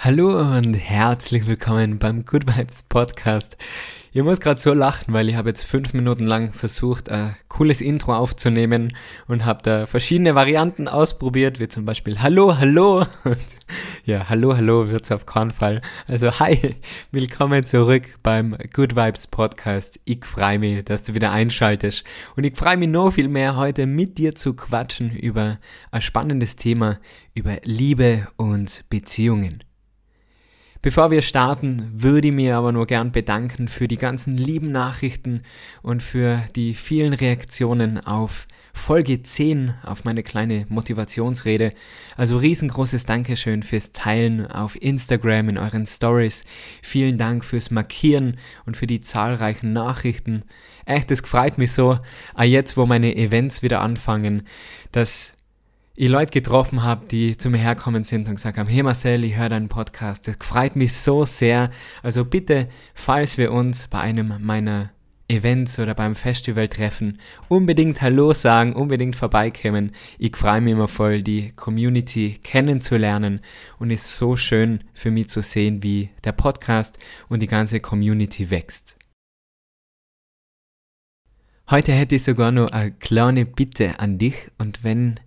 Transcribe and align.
Hallo 0.00 0.38
und 0.38 0.74
herzlich 0.74 1.48
willkommen 1.48 1.98
beim 1.98 2.24
Good 2.24 2.46
Vibes 2.46 2.84
Podcast. 2.84 3.56
Ich 4.12 4.22
muss 4.22 4.40
gerade 4.40 4.60
so 4.60 4.72
lachen, 4.72 5.12
weil 5.12 5.28
ich 5.28 5.34
habe 5.34 5.48
jetzt 5.48 5.64
fünf 5.64 5.92
Minuten 5.92 6.24
lang 6.24 6.52
versucht, 6.52 7.10
ein 7.10 7.34
cooles 7.48 7.80
Intro 7.80 8.14
aufzunehmen 8.14 8.96
und 9.26 9.44
habe 9.44 9.60
da 9.64 9.86
verschiedene 9.86 10.36
Varianten 10.36 10.86
ausprobiert, 10.86 11.58
wie 11.58 11.66
zum 11.66 11.84
Beispiel 11.84 12.22
Hallo, 12.22 12.58
Hallo. 12.58 13.06
Und 13.24 13.38
ja, 14.04 14.28
Hallo, 14.28 14.56
Hallo 14.56 14.88
wird's 14.88 15.10
auf 15.10 15.26
keinen 15.26 15.50
Fall. 15.50 15.82
Also 16.06 16.38
hi, 16.38 16.76
willkommen 17.10 17.66
zurück 17.66 18.04
beim 18.22 18.56
Good 18.72 18.94
Vibes 18.94 19.26
Podcast. 19.26 19.98
Ich 20.04 20.24
freue 20.24 20.60
mich, 20.60 20.84
dass 20.84 21.02
du 21.02 21.16
wieder 21.16 21.32
einschaltest 21.32 22.04
und 22.36 22.44
ich 22.44 22.56
freue 22.56 22.76
mich 22.76 22.88
noch 22.88 23.10
viel 23.10 23.26
mehr 23.26 23.56
heute 23.56 23.86
mit 23.86 24.16
dir 24.16 24.36
zu 24.36 24.54
quatschen 24.54 25.10
über 25.10 25.58
ein 25.90 26.02
spannendes 26.02 26.54
Thema, 26.54 27.00
über 27.34 27.56
Liebe 27.64 28.28
und 28.36 28.84
Beziehungen. 28.90 29.64
Bevor 30.80 31.10
wir 31.10 31.22
starten, 31.22 31.90
würde 31.92 32.28
ich 32.28 32.34
mir 32.34 32.56
aber 32.56 32.70
nur 32.70 32.86
gern 32.86 33.10
bedanken 33.10 33.66
für 33.66 33.88
die 33.88 33.96
ganzen 33.96 34.36
lieben 34.36 34.70
Nachrichten 34.70 35.42
und 35.82 36.04
für 36.04 36.44
die 36.54 36.74
vielen 36.74 37.14
Reaktionen 37.14 37.98
auf 37.98 38.46
Folge 38.72 39.20
10 39.20 39.74
auf 39.82 40.04
meine 40.04 40.22
kleine 40.22 40.66
Motivationsrede. 40.68 41.72
Also 42.16 42.38
riesengroßes 42.38 43.06
Dankeschön 43.06 43.64
fürs 43.64 43.90
Teilen 43.90 44.46
auf 44.46 44.80
Instagram 44.80 45.48
in 45.48 45.58
euren 45.58 45.84
Stories. 45.84 46.44
Vielen 46.80 47.18
Dank 47.18 47.44
fürs 47.44 47.72
Markieren 47.72 48.38
und 48.64 48.76
für 48.76 48.86
die 48.86 49.00
zahlreichen 49.00 49.72
Nachrichten. 49.72 50.44
Echt, 50.86 51.10
es 51.10 51.20
freut 51.20 51.58
mich 51.58 51.72
so, 51.72 51.98
jetzt 52.40 52.76
wo 52.76 52.86
meine 52.86 53.16
Events 53.16 53.64
wieder 53.64 53.80
anfangen, 53.80 54.46
dass 54.92 55.37
ich 56.00 56.08
Leute 56.08 56.30
getroffen 56.30 56.84
habe, 56.84 57.08
die 57.08 57.36
zu 57.36 57.50
mir 57.50 57.58
herkommen 57.58 58.04
sind 58.04 58.28
und 58.28 58.36
gesagt 58.36 58.56
haben, 58.56 58.68
hey 58.68 58.84
Marcel, 58.84 59.24
ich 59.24 59.36
höre 59.36 59.48
deinen 59.48 59.68
Podcast, 59.68 60.28
das 60.28 60.36
freut 60.38 60.76
mich 60.76 60.92
so 60.92 61.24
sehr. 61.24 61.72
Also 62.04 62.24
bitte, 62.24 62.68
falls 62.94 63.36
wir 63.36 63.50
uns 63.50 63.88
bei 63.88 63.98
einem 63.98 64.34
meiner 64.38 64.90
Events 65.26 65.76
oder 65.80 65.94
beim 65.94 66.14
Festival 66.14 66.68
treffen, 66.68 67.18
unbedingt 67.48 68.00
Hallo 68.00 68.32
sagen, 68.32 68.74
unbedingt 68.74 69.16
vorbeikommen. 69.16 69.90
Ich 70.20 70.36
freue 70.36 70.60
mich 70.60 70.74
immer 70.74 70.86
voll, 70.86 71.20
die 71.20 71.50
Community 71.56 72.38
kennenzulernen 72.44 73.40
und 73.80 73.90
es 73.90 74.04
ist 74.04 74.18
so 74.18 74.36
schön 74.36 74.84
für 74.94 75.10
mich 75.10 75.28
zu 75.30 75.42
sehen, 75.42 75.82
wie 75.82 76.10
der 76.22 76.30
Podcast 76.30 76.96
und 77.28 77.42
die 77.42 77.48
ganze 77.48 77.80
Community 77.80 78.52
wächst. 78.52 78.96
Heute 81.68 81.90
hätte 81.90 82.14
ich 82.14 82.22
sogar 82.22 82.52
noch 82.52 82.70
eine 82.70 82.92
kleine 82.92 83.44
Bitte 83.44 83.98
an 83.98 84.18
dich 84.18 84.36
und 84.58 84.84
wenn 84.84 85.18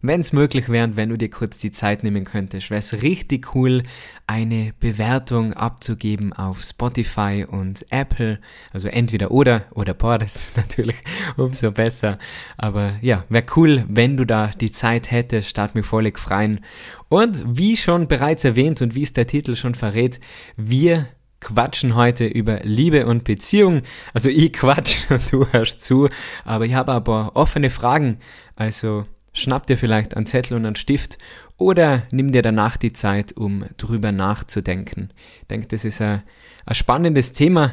wenn 0.00 0.20
es 0.20 0.32
möglich 0.32 0.68
wäre, 0.68 0.96
wenn 0.96 1.08
du 1.08 1.18
dir 1.18 1.30
kurz 1.30 1.58
die 1.58 1.72
Zeit 1.72 2.04
nehmen 2.04 2.24
könntest, 2.24 2.70
wäre 2.70 2.78
es 2.78 3.02
richtig 3.02 3.54
cool, 3.54 3.82
eine 4.26 4.72
Bewertung 4.78 5.54
abzugeben 5.54 6.32
auf 6.32 6.62
Spotify 6.62 7.46
und 7.48 7.84
Apple. 7.90 8.38
Also 8.72 8.88
entweder 8.88 9.30
oder 9.30 9.66
oder 9.72 9.94
beides 9.94 10.52
natürlich, 10.56 10.96
umso 11.36 11.72
besser. 11.72 12.18
Aber 12.56 12.94
ja, 13.00 13.24
wäre 13.28 13.46
cool, 13.56 13.84
wenn 13.88 14.16
du 14.16 14.24
da 14.24 14.52
die 14.60 14.70
Zeit 14.70 15.10
hättest, 15.10 15.48
start 15.48 15.74
mir 15.74 15.82
völlig 15.82 16.18
freien. 16.18 16.60
Und 17.08 17.42
wie 17.46 17.76
schon 17.76 18.06
bereits 18.06 18.44
erwähnt 18.44 18.82
und 18.82 18.94
wie 18.94 19.02
es 19.02 19.12
der 19.12 19.26
Titel 19.26 19.56
schon 19.56 19.74
verrät, 19.74 20.20
wir 20.56 21.08
quatschen 21.40 21.94
heute 21.94 22.26
über 22.26 22.60
Liebe 22.62 23.06
und 23.06 23.24
Beziehung. 23.24 23.82
Also 24.12 24.28
ich 24.28 24.52
quatsch 24.52 24.98
und 25.10 25.32
du 25.32 25.46
hörst 25.50 25.80
zu, 25.80 26.08
aber 26.44 26.66
ich 26.66 26.74
habe 26.74 26.92
aber 26.92 27.32
offene 27.34 27.70
Fragen. 27.70 28.18
Also 28.56 29.04
Schnapp 29.38 29.66
dir 29.66 29.78
vielleicht 29.78 30.16
einen 30.16 30.26
Zettel 30.26 30.56
und 30.56 30.66
einen 30.66 30.76
Stift 30.76 31.18
oder 31.56 32.02
nimm 32.10 32.32
dir 32.32 32.42
danach 32.42 32.76
die 32.76 32.92
Zeit, 32.92 33.32
um 33.36 33.64
drüber 33.76 34.12
nachzudenken. 34.12 35.12
Ich 35.40 35.46
denke, 35.48 35.68
das 35.68 35.84
ist 35.84 36.00
ein, 36.00 36.22
ein 36.66 36.74
spannendes 36.74 37.32
Thema. 37.32 37.72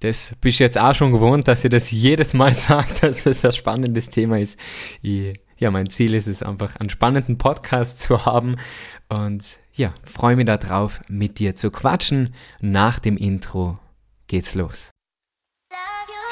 Das 0.00 0.34
bist 0.40 0.60
du 0.60 0.64
jetzt 0.64 0.78
auch 0.78 0.94
schon 0.94 1.12
gewohnt, 1.12 1.48
dass 1.48 1.64
ich 1.64 1.70
das 1.70 1.90
jedes 1.90 2.34
Mal 2.34 2.52
sage, 2.54 2.94
dass 3.00 3.26
es 3.26 3.44
ein 3.44 3.52
spannendes 3.52 4.08
Thema 4.08 4.38
ist. 4.38 4.58
Ich, 5.02 5.34
ja, 5.56 5.70
mein 5.70 5.88
Ziel 5.88 6.14
ist 6.14 6.26
es 6.26 6.42
einfach, 6.42 6.76
einen 6.76 6.90
spannenden 6.90 7.38
Podcast 7.38 8.00
zu 8.00 8.26
haben 8.26 8.56
und 9.08 9.44
ja, 9.72 9.94
freue 10.04 10.36
mich 10.36 10.46
darauf, 10.46 11.00
mit 11.08 11.38
dir 11.38 11.56
zu 11.56 11.70
quatschen. 11.70 12.34
Nach 12.60 12.98
dem 12.98 13.16
Intro 13.16 13.78
geht's 14.26 14.54
los. 14.54 14.90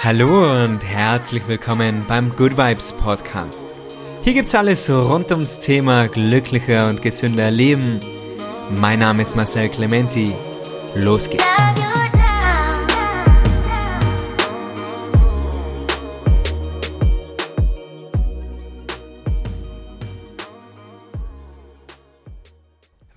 Hallo 0.03 0.65
und 0.65 0.85
herzlich 0.85 1.47
willkommen 1.47 2.05
beim 2.09 2.35
Good 2.35 2.57
Vibes 2.57 2.93
Podcast. 2.93 3.82
Hier 4.25 4.35
gibt's 4.35 4.55
alles 4.55 4.89
rund 4.89 5.33
ums 5.33 5.59
Thema 5.59 6.07
glücklicher 6.07 6.89
und 6.89 7.03
gesünder 7.03 7.51
Leben. 7.51 7.99
Mein 8.71 9.01
Name 9.01 9.23
ist 9.23 9.35
Marcel 9.35 9.69
Clementi. 9.69 10.33
Los 10.95 11.29
geht's. 11.29 11.43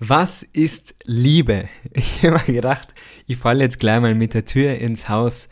Was 0.00 0.42
ist 0.42 0.96
Liebe? 1.04 1.68
Ich 1.92 2.24
habe 2.24 2.40
mir 2.48 2.54
gedacht, 2.54 2.94
ich 3.28 3.36
falle 3.36 3.62
jetzt 3.62 3.78
gleich 3.78 4.00
mal 4.00 4.16
mit 4.16 4.34
der 4.34 4.44
Tür 4.44 4.74
ins 4.74 5.08
Haus. 5.08 5.48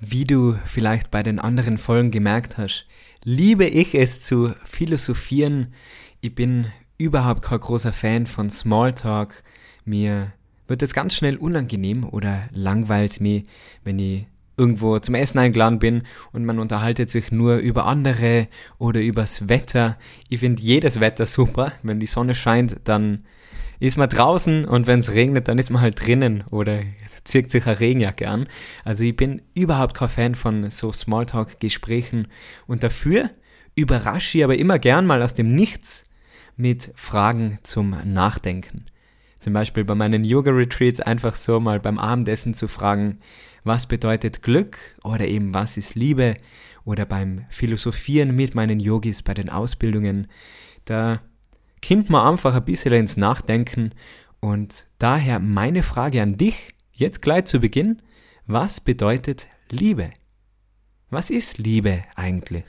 Wie 0.00 0.24
du 0.24 0.58
vielleicht 0.64 1.10
bei 1.10 1.22
den 1.22 1.38
anderen 1.38 1.76
Folgen 1.76 2.10
gemerkt 2.10 2.56
hast, 2.56 2.86
liebe 3.24 3.64
ich 3.66 3.94
es 3.94 4.20
zu 4.20 4.52
philosophieren. 4.64 5.72
Ich 6.20 6.34
bin 6.34 6.66
überhaupt 6.98 7.42
kein 7.42 7.60
großer 7.60 7.92
Fan 7.92 8.26
von 8.26 8.50
Smalltalk. 8.50 9.42
Mir 9.84 10.32
wird 10.66 10.82
es 10.82 10.94
ganz 10.94 11.14
schnell 11.14 11.36
unangenehm 11.36 12.04
oder 12.08 12.48
langweilt 12.52 13.20
mich, 13.20 13.44
wenn 13.82 13.98
ich 13.98 14.26
irgendwo 14.56 14.98
zum 14.98 15.14
Essen 15.14 15.38
eingeladen 15.38 15.78
bin 15.78 16.02
und 16.32 16.44
man 16.44 16.58
unterhaltet 16.58 17.10
sich 17.10 17.32
nur 17.32 17.56
über 17.56 17.86
andere 17.86 18.48
oder 18.78 19.00
übers 19.00 19.48
Wetter. 19.48 19.98
Ich 20.28 20.40
finde 20.40 20.62
jedes 20.62 21.00
Wetter 21.00 21.26
super. 21.26 21.72
Wenn 21.82 22.00
die 22.00 22.06
Sonne 22.06 22.34
scheint, 22.34 22.76
dann 22.84 23.24
ist 23.80 23.96
man 23.96 24.08
draußen 24.08 24.64
und 24.64 24.86
wenn 24.86 25.00
es 25.00 25.12
regnet, 25.12 25.48
dann 25.48 25.58
ist 25.58 25.70
man 25.70 25.82
halt 25.82 26.06
drinnen 26.06 26.44
oder 26.50 26.80
zieht 27.24 27.50
sich 27.50 27.66
eine 27.66 27.80
Regenjacke 27.80 28.28
an. 28.28 28.46
Also 28.84 29.04
ich 29.04 29.16
bin 29.16 29.42
überhaupt 29.54 29.94
kein 29.94 30.08
Fan 30.08 30.34
von 30.34 30.70
so 30.70 30.92
Smalltalk-Gesprächen 30.92 32.28
und 32.66 32.82
dafür 32.82 33.30
überrasche 33.74 34.38
ich 34.38 34.44
aber 34.44 34.56
immer 34.56 34.78
gern 34.78 35.06
mal 35.06 35.22
aus 35.22 35.34
dem 35.34 35.54
Nichts 35.54 36.04
mit 36.56 36.92
Fragen 36.94 37.58
zum 37.62 37.96
Nachdenken. 38.04 38.86
Zum 39.44 39.52
Beispiel 39.52 39.84
bei 39.84 39.94
meinen 39.94 40.24
Yoga-Retreats 40.24 41.00
einfach 41.00 41.36
so 41.36 41.60
mal 41.60 41.78
beim 41.78 41.98
Abendessen 41.98 42.54
zu 42.54 42.66
fragen, 42.66 43.18
was 43.62 43.86
bedeutet 43.86 44.42
Glück 44.42 44.78
oder 45.02 45.28
eben 45.28 45.52
was 45.52 45.76
ist 45.76 45.94
Liebe 45.94 46.38
oder 46.86 47.04
beim 47.04 47.44
Philosophieren 47.50 48.34
mit 48.34 48.54
meinen 48.54 48.80
Yogis 48.80 49.20
bei 49.20 49.34
den 49.34 49.50
Ausbildungen. 49.50 50.28
Da 50.86 51.20
kommt 51.86 52.08
man 52.08 52.26
einfach 52.26 52.54
ein 52.54 52.64
bisschen 52.64 52.94
ins 52.94 53.18
Nachdenken 53.18 53.90
und 54.40 54.86
daher 54.98 55.40
meine 55.40 55.82
Frage 55.82 56.22
an 56.22 56.38
dich, 56.38 56.70
jetzt 56.94 57.20
gleich 57.20 57.44
zu 57.44 57.60
Beginn, 57.60 58.00
was 58.46 58.80
bedeutet 58.80 59.48
Liebe? 59.68 60.10
Was 61.10 61.28
ist 61.28 61.58
Liebe 61.58 62.02
eigentlich? 62.16 62.64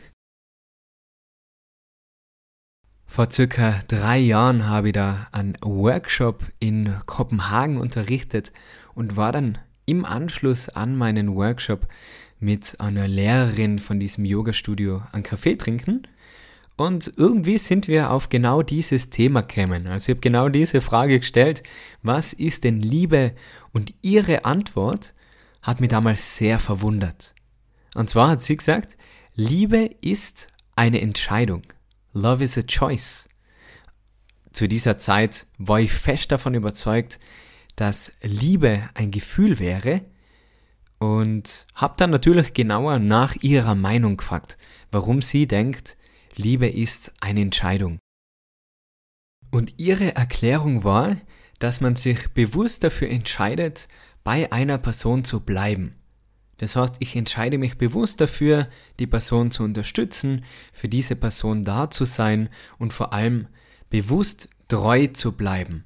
Vor 3.16 3.32
circa 3.32 3.82
drei 3.88 4.18
Jahren 4.18 4.68
habe 4.68 4.90
ich 4.90 4.94
da 4.94 5.28
einen 5.32 5.56
Workshop 5.62 6.44
in 6.60 6.98
Kopenhagen 7.06 7.78
unterrichtet 7.78 8.52
und 8.94 9.16
war 9.16 9.32
dann 9.32 9.58
im 9.86 10.04
Anschluss 10.04 10.68
an 10.68 10.98
meinen 10.98 11.34
Workshop 11.34 11.88
mit 12.42 12.78
einer 12.82 13.08
Lehrerin 13.08 13.80
von 13.80 14.02
diesem 14.02 14.26
Yoga-Studio 14.26 15.02
einen 15.14 15.24
Kaffee 15.24 15.56
trinken 15.56 16.10
und 16.76 17.14
irgendwie 17.16 17.58
sind 17.58 17.88
wir 17.88 18.12
auf 18.12 18.28
genau 18.28 18.62
dieses 18.62 19.12
Thema 19.12 19.44
gekommen. 19.44 19.88
Also 19.88 20.12
ich 20.12 20.16
habe 20.16 20.20
genau 20.20 20.50
diese 20.50 20.82
Frage 20.82 21.22
gestellt, 21.22 21.64
was 22.04 22.34
ist 22.34 22.66
denn 22.66 22.82
Liebe? 22.82 23.32
Und 23.72 23.94
ihre 24.02 24.44
Antwort 24.44 25.14
hat 25.62 25.80
mich 25.80 25.90
damals 25.90 26.36
sehr 26.36 26.60
verwundert. 26.60 27.34
Und 27.94 28.10
zwar 28.10 28.32
hat 28.32 28.42
sie 28.42 28.58
gesagt, 28.58 28.98
Liebe 29.36 29.90
ist 30.02 30.50
eine 30.76 31.00
Entscheidung. 31.00 31.62
Love 32.16 32.46
is 32.46 32.58
a 32.58 32.64
choice. 32.64 33.28
Zu 34.54 34.70
dieser 34.70 34.98
Zeit 34.98 35.46
war 35.58 35.82
ich 35.82 35.92
fest 35.92 36.32
davon 36.32 36.54
überzeugt, 36.54 37.20
dass 37.76 38.14
Liebe 38.22 38.90
ein 38.94 39.12
Gefühl 39.12 39.60
wäre 39.60 40.02
und 40.98 41.68
habe 41.76 41.96
dann 41.98 42.12
natürlich 42.12 42.54
genauer 42.54 43.00
nach 43.00 43.36
ihrer 43.42 43.76
Meinung 43.76 44.16
gefragt, 44.16 44.58
warum 44.92 45.22
sie 45.22 45.46
denkt, 45.46 45.98
Liebe 46.38 46.70
ist 46.70 47.12
eine 47.20 47.42
Entscheidung. 47.42 48.00
Und 49.52 49.74
ihre 49.78 50.16
Erklärung 50.16 50.86
war, 50.86 51.18
dass 51.60 51.82
man 51.82 51.98
sich 51.98 52.30
bewusst 52.30 52.86
dafür 52.86 53.10
entscheidet, 53.10 53.90
bei 54.24 54.54
einer 54.54 54.78
Person 54.78 55.26
zu 55.26 55.42
bleiben. 55.42 55.98
Das 56.58 56.76
heißt, 56.76 56.96
ich 57.00 57.16
entscheide 57.16 57.58
mich 57.58 57.78
bewusst 57.78 58.22
dafür, 58.22 58.70
die 59.00 59.08
Person 59.08 59.52
zu 59.52 59.64
unterstützen, 59.64 60.46
für 60.72 60.88
diese 60.88 61.16
Person 61.16 61.66
da 61.66 61.90
zu 61.90 62.06
sein 62.06 62.50
und 62.78 62.94
vor 62.94 63.14
allem 63.14 63.48
bewusst 63.90 64.50
treu 64.68 65.08
zu 65.08 65.34
bleiben. 65.34 65.86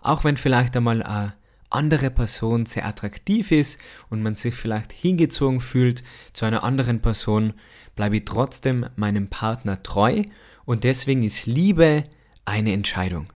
Auch 0.00 0.24
wenn 0.24 0.36
vielleicht 0.36 0.76
einmal 0.76 1.02
eine 1.02 1.34
andere 1.68 2.10
Person 2.10 2.66
sehr 2.66 2.86
attraktiv 2.86 3.52
ist 3.52 3.78
und 4.08 4.22
man 4.22 4.34
sich 4.34 4.54
vielleicht 4.54 4.92
hingezogen 4.92 5.60
fühlt 5.60 6.02
zu 6.32 6.44
einer 6.44 6.64
anderen 6.64 7.00
Person, 7.00 7.54
bleibe 7.94 8.16
ich 8.16 8.24
trotzdem 8.24 8.86
meinem 8.96 9.28
Partner 9.28 9.82
treu 9.82 10.24
und 10.64 10.84
deswegen 10.84 11.22
ist 11.22 11.46
Liebe 11.46 12.04
eine 12.44 12.72
Entscheidung. 12.72 13.32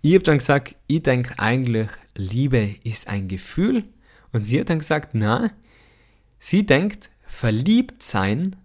Ich 0.00 0.14
habe 0.14 0.24
dann 0.24 0.38
gesagt, 0.38 0.76
ich 0.86 1.02
denke 1.02 1.38
eigentlich, 1.38 1.88
Liebe 2.16 2.76
ist 2.82 3.08
ein 3.08 3.28
Gefühl 3.28 3.84
und 4.32 4.42
sie 4.42 4.60
hat 4.60 4.70
dann 4.70 4.78
gesagt, 4.78 5.10
na, 5.12 5.50
sie 6.38 6.66
denkt, 6.66 7.10
verliebt 7.26 8.02
sein 8.02 8.56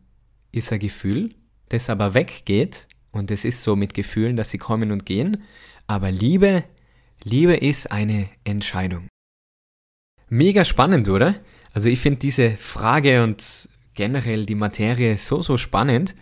ist 0.51 0.71
ein 0.71 0.79
Gefühl, 0.79 1.35
das 1.69 1.89
aber 1.89 2.13
weggeht 2.13 2.87
und 3.11 3.31
es 3.31 3.45
ist 3.45 3.63
so 3.63 3.75
mit 3.75 3.93
Gefühlen, 3.93 4.37
dass 4.37 4.51
sie 4.51 4.57
kommen 4.57 4.91
und 4.91 5.05
gehen, 5.05 5.43
aber 5.85 6.11
Liebe, 6.11 6.63
Liebe 7.23 7.55
ist 7.55 7.91
eine 7.91 8.29
Entscheidung. 8.43 9.07
Mega 10.29 10.65
spannend, 10.65 11.07
oder? 11.07 11.35
Also 11.73 11.89
ich 11.89 11.99
finde 11.99 12.19
diese 12.19 12.57
Frage 12.57 13.23
und 13.23 13.69
generell 13.93 14.45
die 14.45 14.55
Materie 14.55 15.17
so, 15.17 15.41
so 15.41 15.57
spannend. 15.57 16.15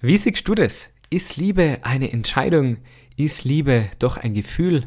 Wie 0.00 0.16
siehst 0.16 0.46
du 0.48 0.54
das? 0.54 0.90
Ist 1.10 1.36
Liebe 1.36 1.78
eine 1.82 2.12
Entscheidung? 2.12 2.78
Ist 3.16 3.44
Liebe 3.44 3.90
doch 3.98 4.16
ein 4.16 4.34
Gefühl 4.34 4.86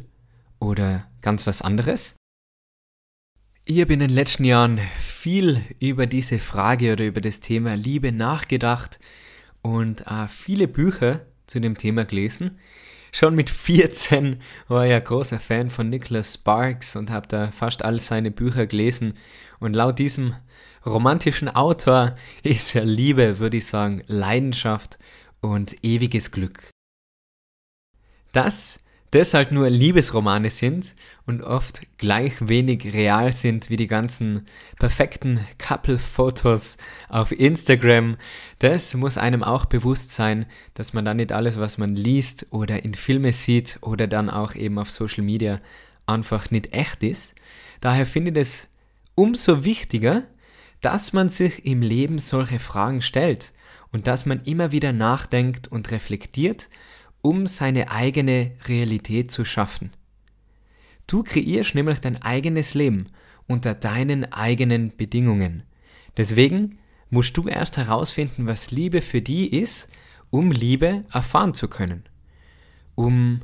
oder 0.59 1.07
ganz 1.21 1.47
was 1.47 1.61
anderes? 1.61 2.15
Ich 3.71 3.79
habe 3.81 3.93
in 3.93 3.99
den 3.99 4.09
letzten 4.09 4.45
Jahren 4.45 4.79
viel 4.97 5.61
über 5.77 6.07
diese 6.07 6.39
Frage 6.39 6.91
oder 6.91 7.05
über 7.05 7.21
das 7.21 7.39
Thema 7.39 7.75
Liebe 7.75 8.11
nachgedacht 8.11 8.99
und 9.61 10.07
äh, 10.07 10.27
viele 10.27 10.67
Bücher 10.67 11.27
zu 11.45 11.59
dem 11.59 11.77
Thema 11.77 12.05
gelesen. 12.05 12.57
Schon 13.11 13.35
mit 13.35 13.51
14 13.51 14.41
war 14.69 14.87
ich 14.87 14.93
ein 14.93 15.03
großer 15.03 15.39
Fan 15.39 15.69
von 15.69 15.87
Nicholas 15.87 16.33
Sparks 16.33 16.95
und 16.95 17.11
habe 17.11 17.27
da 17.27 17.51
fast 17.51 17.85
all 17.85 17.99
seine 17.99 18.31
Bücher 18.31 18.65
gelesen. 18.65 19.13
Und 19.59 19.75
laut 19.75 19.99
diesem 19.99 20.33
romantischen 20.83 21.47
Autor 21.47 22.15
ist 22.41 22.73
ja 22.73 22.81
Liebe, 22.81 23.37
würde 23.37 23.57
ich 23.57 23.67
sagen, 23.67 24.01
Leidenschaft 24.07 24.97
und 25.41 25.75
ewiges 25.83 26.31
Glück. 26.31 26.71
Das 28.31 28.79
das 29.11 29.33
halt 29.33 29.51
nur 29.51 29.69
Liebesromane 29.69 30.49
sind 30.51 30.93
und 31.25 31.41
oft 31.41 31.81
gleich 31.97 32.47
wenig 32.47 32.93
real 32.93 33.31
sind 33.31 33.69
wie 33.69 33.75
die 33.75 33.87
ganzen 33.87 34.47
perfekten 34.77 35.39
Couple-Fotos 35.57 36.77
auf 37.07 37.31
Instagram. 37.31 38.17
Das 38.59 38.93
muss 38.93 39.17
einem 39.17 39.43
auch 39.43 39.65
bewusst 39.65 40.11
sein, 40.11 40.45
dass 40.75 40.93
man 40.93 41.05
da 41.05 41.13
nicht 41.13 41.31
alles, 41.31 41.59
was 41.59 41.77
man 41.77 41.95
liest 41.95 42.47
oder 42.51 42.83
in 42.83 42.93
Filme 42.93 43.33
sieht 43.33 43.79
oder 43.81 44.05
dann 44.07 44.29
auch 44.29 44.53
eben 44.53 44.77
auf 44.77 44.91
Social 44.91 45.23
Media 45.23 45.59
einfach 46.05 46.51
nicht 46.51 46.73
echt 46.73 47.03
ist. 47.03 47.35
Daher 47.81 48.05
finde 48.05 48.31
ich 48.31 48.37
es 48.37 48.67
umso 49.15 49.63
wichtiger, 49.63 50.23
dass 50.81 51.13
man 51.13 51.29
sich 51.29 51.65
im 51.65 51.81
Leben 51.81 52.19
solche 52.19 52.59
Fragen 52.59 53.01
stellt 53.01 53.53
und 53.91 54.07
dass 54.07 54.25
man 54.25 54.41
immer 54.43 54.71
wieder 54.71 54.93
nachdenkt 54.93 55.67
und 55.67 55.91
reflektiert 55.91 56.69
um 57.21 57.47
seine 57.47 57.91
eigene 57.91 58.51
Realität 58.67 59.31
zu 59.31 59.45
schaffen. 59.45 59.91
Du 61.07 61.23
kreierst 61.23 61.75
nämlich 61.75 61.99
dein 61.99 62.21
eigenes 62.21 62.73
Leben 62.73 63.07
unter 63.47 63.73
deinen 63.73 64.31
eigenen 64.31 64.95
Bedingungen. 64.95 65.63
Deswegen 66.17 66.77
musst 67.09 67.35
du 67.35 67.47
erst 67.47 67.77
herausfinden, 67.77 68.47
was 68.47 68.71
Liebe 68.71 69.01
für 69.01 69.21
die 69.21 69.47
ist, 69.47 69.89
um 70.29 70.51
Liebe 70.51 71.05
erfahren 71.11 71.53
zu 71.53 71.67
können. 71.67 72.03
Um 72.95 73.41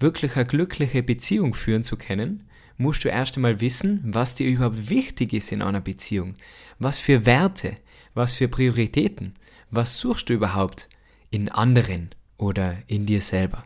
wirklich 0.00 0.34
eine 0.36 0.46
glückliche 0.46 1.02
Beziehung 1.02 1.54
führen 1.54 1.84
zu 1.84 1.96
können, 1.96 2.48
musst 2.76 3.04
du 3.04 3.08
erst 3.08 3.36
einmal 3.36 3.60
wissen, 3.60 4.00
was 4.04 4.34
dir 4.34 4.48
überhaupt 4.48 4.90
wichtig 4.90 5.32
ist 5.32 5.52
in 5.52 5.62
einer 5.62 5.80
Beziehung. 5.80 6.34
Was 6.78 6.98
für 6.98 7.24
Werte, 7.24 7.76
was 8.14 8.34
für 8.34 8.48
Prioritäten, 8.48 9.34
was 9.70 9.98
suchst 9.98 10.28
du 10.28 10.32
überhaupt 10.34 10.88
in 11.30 11.48
anderen 11.48 12.10
oder 12.38 12.76
in 12.86 13.06
dir 13.06 13.20
selber. 13.20 13.64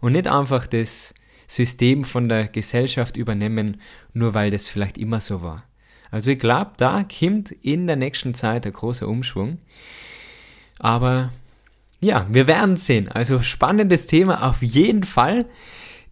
Und 0.00 0.12
nicht 0.12 0.28
einfach 0.28 0.66
das 0.66 1.14
System 1.46 2.04
von 2.04 2.28
der 2.28 2.48
Gesellschaft 2.48 3.16
übernehmen, 3.16 3.80
nur 4.12 4.34
weil 4.34 4.50
das 4.50 4.68
vielleicht 4.68 4.98
immer 4.98 5.20
so 5.20 5.42
war. 5.42 5.64
Also 6.10 6.30
ich 6.30 6.38
glaube, 6.38 6.72
da 6.76 7.04
kommt 7.04 7.50
in 7.50 7.86
der 7.86 7.96
nächsten 7.96 8.34
Zeit 8.34 8.66
ein 8.66 8.72
großer 8.72 9.08
Umschwung. 9.08 9.58
Aber 10.78 11.32
ja, 12.00 12.26
wir 12.30 12.46
werden 12.46 12.76
sehen. 12.76 13.08
Also 13.08 13.40
spannendes 13.42 14.06
Thema 14.06 14.48
auf 14.48 14.62
jeden 14.62 15.02
Fall. 15.02 15.46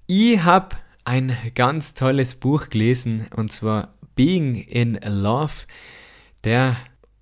Ich 0.07 0.43
habe 0.43 0.77
ein 1.05 1.37
ganz 1.55 1.95
tolles 1.95 2.35
Buch 2.35 2.69
gelesen 2.71 3.29
und 3.37 3.53
zwar 3.53 3.95
Being 4.15 4.55
in 4.57 4.99
Love. 5.05 5.65
Der 6.45 6.77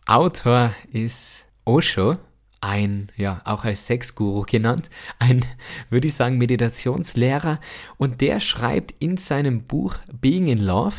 Autor 0.07 0.75
ist 0.93 1.47
Osho 1.65 2.19
ein, 2.63 3.11
ja, 3.17 3.43
auch 3.45 3.65
als 3.65 3.87
Sexguru 3.87 4.43
genannt, 4.43 4.89
ein, 5.19 5.45
würde 5.91 6.07
ich 6.07 6.15
sagen, 6.15 6.39
Meditationslehrer. 6.39 7.61
Und 7.99 8.21
der 8.21 8.41
schreibt 8.41 8.95
in 9.01 9.17
seinem 9.17 9.65
Buch 9.65 9.97
Being 10.13 10.47
in 10.47 10.59
Love, 10.59 10.97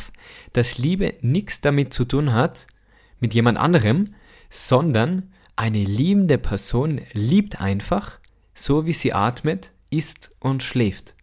dass 0.52 0.78
Liebe 0.78 1.14
nichts 1.22 1.60
damit 1.60 1.92
zu 1.92 2.04
tun 2.04 2.34
hat, 2.34 2.66
mit 3.18 3.34
jemand 3.34 3.58
anderem, 3.58 4.14
sondern 4.50 5.32
eine 5.56 5.82
liebende 5.82 6.36
Person 6.36 7.00
liebt 7.12 7.60
einfach, 7.60 8.18
so 8.52 8.86
wie 8.86 8.92
sie 8.92 9.12
atmet, 9.12 9.72
isst 9.90 10.30
und 10.40 10.62
schläft. 10.62 11.14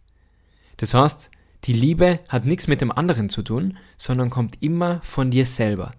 Das 0.78 0.94
heißt, 0.94 1.30
die 1.64 1.74
Liebe 1.74 2.18
hat 2.28 2.46
nichts 2.46 2.66
mit 2.66 2.80
dem 2.80 2.90
anderen 2.90 3.28
zu 3.28 3.42
tun, 3.42 3.78
sondern 3.96 4.30
kommt 4.30 4.60
immer 4.60 5.00
von 5.02 5.30
dir 5.30 5.46
selber. 5.46 5.92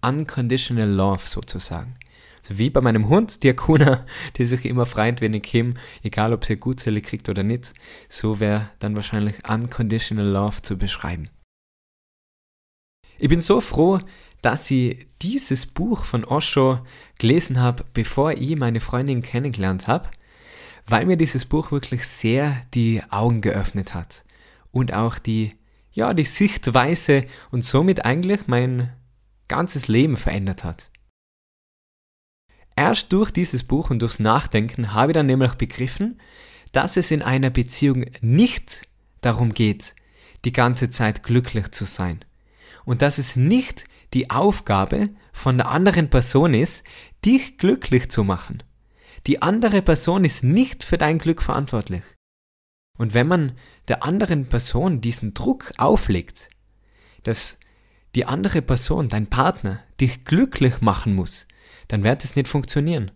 Unconditional 0.00 0.88
Love 0.88 1.26
sozusagen. 1.26 1.96
So 2.42 2.58
wie 2.58 2.70
bei 2.70 2.80
meinem 2.80 3.08
Hund, 3.08 3.42
die 3.42 3.50
Akuna, 3.50 4.04
die 4.36 4.44
sich 4.44 4.64
immer 4.64 4.86
freut, 4.86 5.20
wenn 5.20 5.34
ich 5.34 5.50
komme, 5.50 5.74
egal 6.02 6.32
ob 6.32 6.44
sie 6.44 6.56
Gutzelle 6.56 7.02
kriegt 7.02 7.28
oder 7.28 7.42
nicht. 7.42 7.74
So 8.08 8.40
wäre 8.40 8.70
dann 8.78 8.96
wahrscheinlich 8.96 9.36
Unconditional 9.48 10.26
Love 10.26 10.62
zu 10.62 10.78
beschreiben. 10.78 11.28
Ich 13.18 13.28
bin 13.28 13.40
so 13.40 13.60
froh, 13.60 14.00
dass 14.42 14.70
ich 14.70 15.06
dieses 15.20 15.66
Buch 15.66 16.04
von 16.04 16.24
Osho 16.24 16.80
gelesen 17.18 17.60
habe, 17.60 17.84
bevor 17.92 18.32
ich 18.32 18.56
meine 18.56 18.80
Freundin 18.80 19.20
kennengelernt 19.20 19.86
habe, 19.86 20.08
weil 20.86 21.04
mir 21.04 21.16
dieses 21.16 21.44
Buch 21.44 21.70
wirklich 21.70 22.06
sehr 22.06 22.62
die 22.72 23.02
Augen 23.10 23.42
geöffnet 23.42 23.92
hat 23.94 24.24
und 24.72 24.94
auch 24.94 25.18
die, 25.18 25.54
ja, 25.92 26.14
die 26.14 26.24
Sichtweise 26.24 27.26
und 27.50 27.64
somit 27.64 28.04
eigentlich 28.04 28.46
mein 28.46 28.92
ganzes 29.48 29.88
Leben 29.88 30.16
verändert 30.16 30.64
hat. 30.64 30.90
Erst 32.80 33.12
durch 33.12 33.30
dieses 33.30 33.62
Buch 33.62 33.90
und 33.90 34.00
durchs 34.00 34.20
Nachdenken 34.20 34.94
habe 34.94 35.12
ich 35.12 35.14
dann 35.14 35.26
nämlich 35.26 35.52
begriffen, 35.52 36.18
dass 36.72 36.96
es 36.96 37.10
in 37.10 37.20
einer 37.20 37.50
Beziehung 37.50 38.06
nicht 38.22 38.88
darum 39.20 39.52
geht, 39.52 39.94
die 40.46 40.52
ganze 40.52 40.88
Zeit 40.88 41.22
glücklich 41.22 41.72
zu 41.72 41.84
sein. 41.84 42.24
Und 42.86 43.02
dass 43.02 43.18
es 43.18 43.36
nicht 43.36 43.84
die 44.14 44.30
Aufgabe 44.30 45.10
von 45.30 45.58
der 45.58 45.68
anderen 45.68 46.08
Person 46.08 46.54
ist, 46.54 46.82
dich 47.22 47.58
glücklich 47.58 48.10
zu 48.10 48.24
machen. 48.24 48.62
Die 49.26 49.42
andere 49.42 49.82
Person 49.82 50.24
ist 50.24 50.42
nicht 50.42 50.82
für 50.82 50.96
dein 50.96 51.18
Glück 51.18 51.42
verantwortlich. 51.42 52.04
Und 52.96 53.12
wenn 53.12 53.28
man 53.28 53.58
der 53.88 54.04
anderen 54.04 54.46
Person 54.46 55.02
diesen 55.02 55.34
Druck 55.34 55.74
auflegt, 55.76 56.48
dass 57.24 57.60
die 58.14 58.24
andere 58.24 58.62
Person, 58.62 59.10
dein 59.10 59.26
Partner, 59.26 59.82
dich 60.00 60.24
glücklich 60.24 60.80
machen 60.80 61.14
muss, 61.14 61.46
dann 61.90 62.04
wird 62.04 62.22
es 62.22 62.36
nicht 62.36 62.46
funktionieren. 62.46 63.10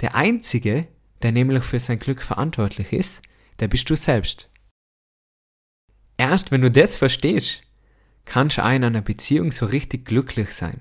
Der 0.00 0.16
Einzige, 0.16 0.88
der 1.22 1.30
nämlich 1.30 1.62
für 1.62 1.78
sein 1.78 2.00
Glück 2.00 2.20
verantwortlich 2.22 2.92
ist, 2.92 3.22
der 3.60 3.68
bist 3.68 3.88
du 3.88 3.94
selbst. 3.94 4.50
Erst 6.16 6.50
wenn 6.50 6.60
du 6.60 6.70
das 6.72 6.96
verstehst, 6.96 7.62
kannst 8.24 8.58
du 8.58 8.64
auch 8.64 8.72
in 8.72 8.82
einer 8.82 9.02
Beziehung 9.02 9.52
so 9.52 9.66
richtig 9.66 10.04
glücklich 10.04 10.50
sein. 10.50 10.80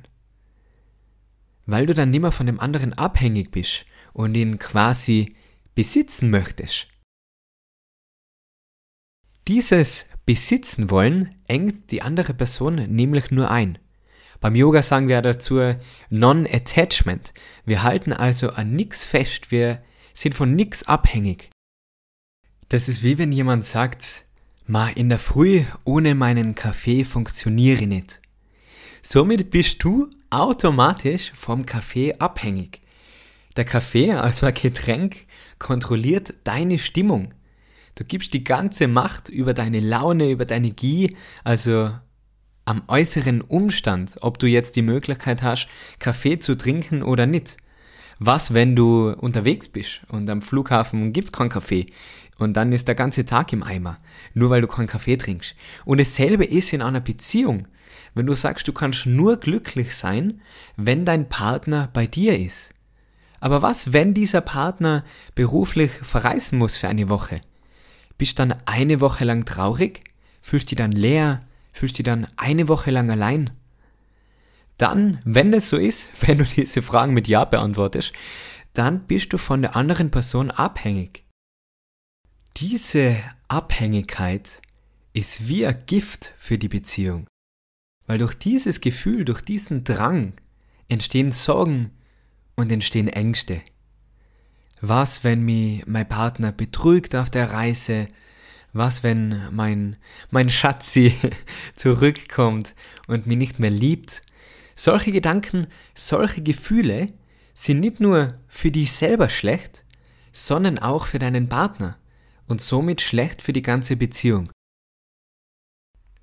Weil 1.68 1.86
du 1.86 1.94
dann 1.94 2.10
nimmer 2.10 2.32
von 2.32 2.48
dem 2.48 2.60
anderen 2.60 2.94
abhängig 2.94 3.52
bist 3.52 3.86
und 4.14 4.36
ihn 4.36 4.58
quasi 4.58 5.36
besitzen 5.76 6.32
möchtest. 6.32 6.88
Dieses 9.48 10.08
Besitzen 10.26 10.90
wollen 10.90 11.36
engt 11.48 11.92
die 11.92 12.02
andere 12.02 12.34
Person 12.34 12.76
nämlich 12.76 13.30
nur 13.30 13.52
ein. 13.52 13.78
Beim 14.40 14.56
Yoga 14.56 14.82
sagen 14.82 15.08
wir 15.08 15.22
dazu 15.22 15.76
Non-Attachment. 16.10 17.34
Wir 17.66 17.84
halten 17.84 18.14
also 18.14 18.52
an 18.52 18.74
nichts 18.74 19.04
fest, 19.04 19.52
wir 19.52 19.82
sind 20.14 20.36
von 20.36 20.56
nichts 20.56 20.88
abhängig. 20.88 21.50
Das 22.70 22.90
ist 22.90 23.04
wie 23.04 23.18
wenn 23.18 23.32
jemand 23.32 23.66
sagt, 23.66 24.26
ma 24.66 24.90
in 24.90 25.10
der 25.10 25.20
Früh 25.20 25.64
ohne 25.86 26.16
meinen 26.16 26.54
Kaffee 26.54 27.06
funktioniere 27.06 27.82
ich 27.82 27.88
nicht. 27.88 28.22
Somit 29.02 29.50
bist 29.50 29.84
du 29.84 30.10
automatisch 30.30 31.32
vom 31.34 31.66
Kaffee 31.66 32.14
abhängig. 32.20 32.82
Der 33.56 33.66
Kaffee, 33.66 34.12
also 34.12 34.46
ein 34.46 34.54
Getränk, 34.54 35.26
kontrolliert 35.58 36.36
deine 36.44 36.78
Stimmung. 36.78 37.34
Du 37.96 38.04
gibst 38.04 38.34
die 38.34 38.44
ganze 38.44 38.88
Macht 38.88 39.30
über 39.30 39.54
deine 39.54 39.80
Laune, 39.80 40.30
über 40.30 40.46
deine 40.46 40.72
Gie, 40.72 41.16
also 41.44 41.92
am 42.68 42.84
äußeren 42.88 43.40
Umstand, 43.42 44.18
ob 44.20 44.40
du 44.40 44.46
jetzt 44.46 44.76
die 44.76 44.82
Möglichkeit 44.82 45.42
hast, 45.42 45.70
Kaffee 46.00 46.38
zu 46.38 46.56
trinken 46.56 47.02
oder 47.02 47.26
nicht. 47.26 47.56
Was, 48.20 48.54
wenn 48.54 48.76
du 48.76 49.12
unterwegs 49.12 49.70
bist 49.70 50.02
und 50.10 50.30
am 50.30 50.42
Flughafen 50.42 51.14
gibt's 51.14 51.32
keinen 51.32 51.50
Kaffee 51.50 51.86
und 52.38 52.58
dann 52.58 52.74
ist 52.74 52.90
der 52.90 52.96
ganze 52.96 53.24
Tag 53.24 53.54
im 53.54 53.64
Eimer, 53.64 54.00
nur 54.34 54.50
weil 54.50 54.62
du 54.62 54.68
keinen 54.68 54.88
Kaffee 54.88 55.16
trinkst. 55.16 55.56
Und 55.86 56.00
dasselbe 56.02 56.44
ist 56.44 56.74
in 56.74 56.82
einer 56.82 57.00
Beziehung. 57.00 57.70
Wenn 58.16 58.26
du 58.26 58.34
sagst, 58.34 58.68
du 58.68 58.74
kannst 58.74 59.06
nur 59.06 59.38
glücklich 59.38 59.96
sein, 59.96 60.42
wenn 60.76 61.06
dein 61.06 61.30
Partner 61.30 61.90
bei 61.94 62.06
dir 62.06 62.38
ist. 62.38 62.74
Aber 63.40 63.62
was, 63.62 63.94
wenn 63.94 64.14
dieser 64.14 64.42
Partner 64.42 65.06
beruflich 65.36 65.92
verreisen 65.92 66.58
muss 66.58 66.76
für 66.76 66.90
eine 66.90 67.08
Woche? 67.08 67.40
Bist 68.18 68.40
dann 68.40 68.56
eine 68.66 69.00
Woche 69.00 69.24
lang 69.24 69.46
traurig? 69.46 70.02
Fühlst 70.42 70.72
dich 70.72 70.78
dann 70.78 70.92
leer? 70.92 71.47
Fühlst 71.78 72.00
dich 72.00 72.06
dann 72.06 72.28
eine 72.38 72.70
Woche 72.70 72.90
lang 72.90 73.12
allein? 73.12 73.52
Dann, 74.80 75.22
wenn 75.26 75.54
es 75.54 75.70
so 75.70 75.78
ist, 75.78 76.10
wenn 76.26 76.40
du 76.40 76.44
diese 76.44 76.82
Fragen 76.82 77.14
mit 77.14 77.28
Ja 77.28 77.46
beantwortest, 77.46 78.14
dann 78.74 79.06
bist 79.06 79.32
du 79.32 79.38
von 79.38 79.62
der 79.62 79.76
anderen 79.76 80.10
Person 80.10 80.50
abhängig. 80.50 81.24
Diese 82.56 83.18
Abhängigkeit 83.48 84.60
ist 85.14 85.48
wie 85.48 85.68
ein 85.68 85.80
Gift 85.86 86.34
für 86.40 86.58
die 86.58 86.68
Beziehung. 86.68 87.28
Weil 88.08 88.18
durch 88.18 88.34
dieses 88.34 88.82
Gefühl, 88.82 89.24
durch 89.24 89.44
diesen 89.44 89.84
Drang 89.84 90.34
entstehen 90.88 91.32
Sorgen 91.32 91.92
und 92.56 92.72
entstehen 92.72 93.08
Ängste. 93.08 93.62
Was, 94.82 95.24
wenn 95.24 95.46
mich 95.46 95.86
mein 95.86 96.10
Partner 96.10 96.52
betrügt 96.52 97.16
auf 97.16 97.30
der 97.30 97.52
Reise? 97.52 98.08
Was, 98.78 99.02
wenn 99.02 99.42
mein, 99.52 99.96
mein 100.30 100.52
Schatzi 100.52 101.16
zurückkommt 101.76 102.76
und 103.08 103.26
mich 103.26 103.38
nicht 103.38 103.60
mehr 103.60 103.72
liebt? 103.72 104.22
Solche 104.76 105.12
Gedanken, 105.12 105.66
solche 105.96 106.44
Gefühle 106.44 107.12
sind 107.56 107.80
nicht 107.80 108.00
nur 108.00 108.36
für 108.48 108.70
dich 108.70 108.92
selber 108.92 109.30
schlecht, 109.30 109.84
sondern 110.32 110.78
auch 110.78 111.08
für 111.08 111.18
deinen 111.18 111.50
Partner 111.50 111.98
und 112.46 112.62
somit 112.62 113.02
schlecht 113.02 113.42
für 113.42 113.52
die 113.52 113.64
ganze 113.64 113.96
Beziehung. 113.96 114.52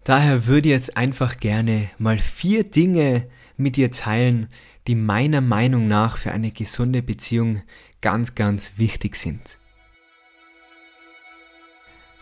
Daher 0.04 0.46
würde 0.46 0.68
ich 0.68 0.75
jetzt 0.75 0.96
einfach 0.96 1.38
gerne 1.40 1.90
mal 1.99 2.18
vier 2.18 2.62
Dinge 2.62 3.28
mit 3.56 3.75
dir 3.75 3.90
teilen, 3.90 4.46
die 4.87 4.94
meiner 4.94 5.40
Meinung 5.40 5.88
nach 5.88 6.18
für 6.18 6.30
eine 6.30 6.52
gesunde 6.52 7.02
Beziehung 7.02 7.62
ganz, 8.00 8.37
ganz 8.37 8.75
wichtig 8.76 9.16
sind. 9.16 9.58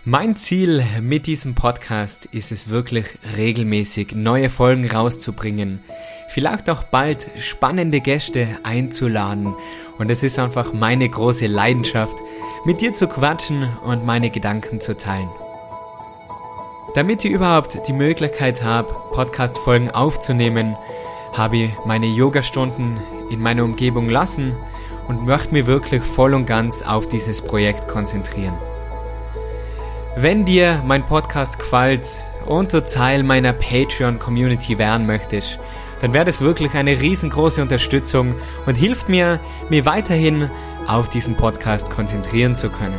Mein 0.04 0.34
Ziel 0.34 0.84
mit 1.00 1.28
diesem 1.28 1.54
Podcast 1.54 2.26
ist 2.32 2.50
es 2.50 2.68
wirklich 2.68 3.06
regelmäßig 3.36 4.16
neue 4.16 4.50
Folgen 4.50 4.90
rauszubringen, 4.90 5.78
vielleicht 6.26 6.68
auch 6.70 6.82
bald 6.82 7.30
spannende 7.38 8.00
Gäste 8.00 8.48
einzuladen 8.64 9.54
und 9.98 10.10
es 10.10 10.24
ist 10.24 10.40
einfach 10.40 10.72
meine 10.72 11.08
große 11.08 11.46
Leidenschaft, 11.46 12.16
mit 12.64 12.80
dir 12.80 12.92
zu 12.92 13.06
quatschen 13.06 13.68
und 13.84 14.04
meine 14.04 14.30
Gedanken 14.30 14.80
zu 14.80 14.96
teilen. 14.96 15.30
Damit 16.96 17.24
ich 17.24 17.30
überhaupt 17.30 17.86
die 17.86 17.92
Möglichkeit 17.92 18.60
habe, 18.60 18.92
Podcast-Folgen 19.12 19.92
aufzunehmen, 19.92 20.76
habe 21.32 21.58
ich 21.58 21.70
meine 21.86 22.06
Yoga-Stunden 22.06 23.00
in 23.30 23.38
meiner 23.38 23.62
Umgebung 23.62 24.10
lassen 24.10 24.56
und 25.06 25.24
möchte 25.26 25.52
mich 25.52 25.66
wirklich 25.66 26.02
voll 26.02 26.34
und 26.34 26.46
ganz 26.46 26.82
auf 26.82 27.06
dieses 27.08 27.40
Projekt 27.40 27.86
konzentrieren. 27.86 28.58
Wenn 30.14 30.44
dir 30.44 30.82
mein 30.84 31.06
Podcast 31.06 31.58
gefällt 31.58 32.06
und 32.44 32.74
du 32.74 32.84
Teil 32.84 33.22
meiner 33.22 33.54
Patreon-Community 33.54 34.76
werden 34.76 35.06
möchtest, 35.06 35.58
dann 36.02 36.12
wäre 36.12 36.26
das 36.26 36.42
wirklich 36.42 36.74
eine 36.74 37.00
riesengroße 37.00 37.62
Unterstützung 37.62 38.34
und 38.66 38.74
hilft 38.74 39.08
mir, 39.08 39.40
mir 39.70 39.86
weiterhin 39.86 40.50
auf 40.86 41.08
diesen 41.08 41.34
Podcast 41.34 41.90
konzentrieren 41.90 42.54
zu 42.54 42.68
können. 42.68 42.98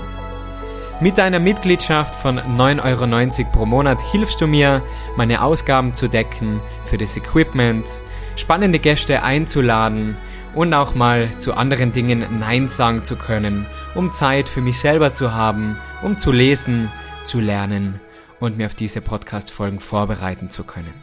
Mit 1.01 1.19
deiner 1.19 1.39
Mitgliedschaft 1.39 2.15
von 2.15 2.39
9,90 2.39 3.39
Euro 3.41 3.51
pro 3.51 3.65
Monat 3.67 4.01
hilfst 4.01 4.41
du 4.41 4.47
mir, 4.47 4.81
meine 5.15 5.43
Ausgaben 5.43 5.93
zu 5.93 6.07
decken 6.07 6.59
für 6.85 6.97
das 6.97 7.15
Equipment, 7.15 7.85
spannende 8.35 8.79
Gäste 8.79 9.21
einzuladen 9.21 10.17
und 10.55 10.73
auch 10.73 10.95
mal 10.95 11.29
zu 11.37 11.53
anderen 11.53 11.91
Dingen 11.91 12.25
Nein 12.39 12.67
sagen 12.67 13.03
zu 13.05 13.17
können, 13.17 13.67
um 13.93 14.11
Zeit 14.11 14.49
für 14.49 14.61
mich 14.61 14.79
selber 14.79 15.13
zu 15.13 15.31
haben, 15.31 15.77
um 16.01 16.17
zu 16.17 16.31
lesen, 16.31 16.91
zu 17.23 17.39
lernen 17.39 17.99
und 18.39 18.57
mir 18.57 18.65
auf 18.65 18.75
diese 18.75 19.01
Podcast-Folgen 19.01 19.79
vorbereiten 19.79 20.49
zu 20.49 20.63
können. 20.63 20.93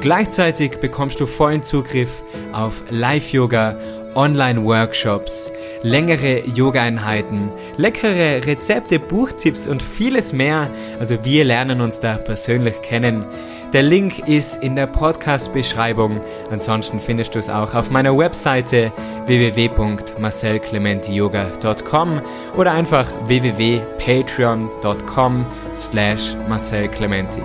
Gleichzeitig 0.00 0.78
bekommst 0.78 1.18
du 1.18 1.26
vollen 1.26 1.64
Zugriff 1.64 2.22
auf 2.52 2.84
Live-Yoga, 2.90 3.76
Online-Workshops, 4.14 5.50
längere 5.82 6.46
Yoga-Einheiten, 6.46 7.50
leckere 7.76 8.46
Rezepte, 8.46 9.00
Buchtipps 9.00 9.66
und 9.66 9.82
vieles 9.82 10.32
mehr. 10.32 10.70
Also 11.00 11.24
wir 11.24 11.44
lernen 11.44 11.80
uns 11.80 11.98
da 11.98 12.16
persönlich 12.16 12.80
kennen. 12.82 13.24
Der 13.72 13.82
Link 13.82 14.26
ist 14.26 14.62
in 14.62 14.76
der 14.76 14.86
Podcast-Beschreibung. 14.86 16.20
Ansonsten 16.50 17.00
findest 17.00 17.34
du 17.34 17.38
es 17.38 17.50
auch 17.50 17.74
auf 17.74 17.90
meiner 17.90 18.16
Webseite 18.16 18.90
www.marcelclementiyoga.com 19.26 22.22
oder 22.56 22.72
einfach 22.72 23.06
www.patreon.com 23.26 25.44
slash 25.74 26.34
marcelclementi. 26.48 27.42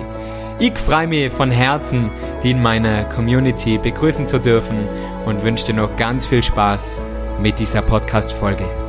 Ich 0.60 0.78
freue 0.78 1.08
mich 1.08 1.30
von 1.30 1.50
Herzen, 1.50 2.10
dich 2.42 2.52
in 2.52 2.62
meiner 2.62 3.04
Community 3.04 3.76
begrüßen 3.76 4.26
zu 4.26 4.40
dürfen 4.40 4.88
und 5.26 5.42
wünsche 5.42 5.66
dir 5.66 5.74
noch 5.74 5.94
ganz 5.96 6.24
viel 6.24 6.42
Spaß 6.42 7.02
mit 7.42 7.58
dieser 7.58 7.82
Podcast-Folge. 7.82 8.83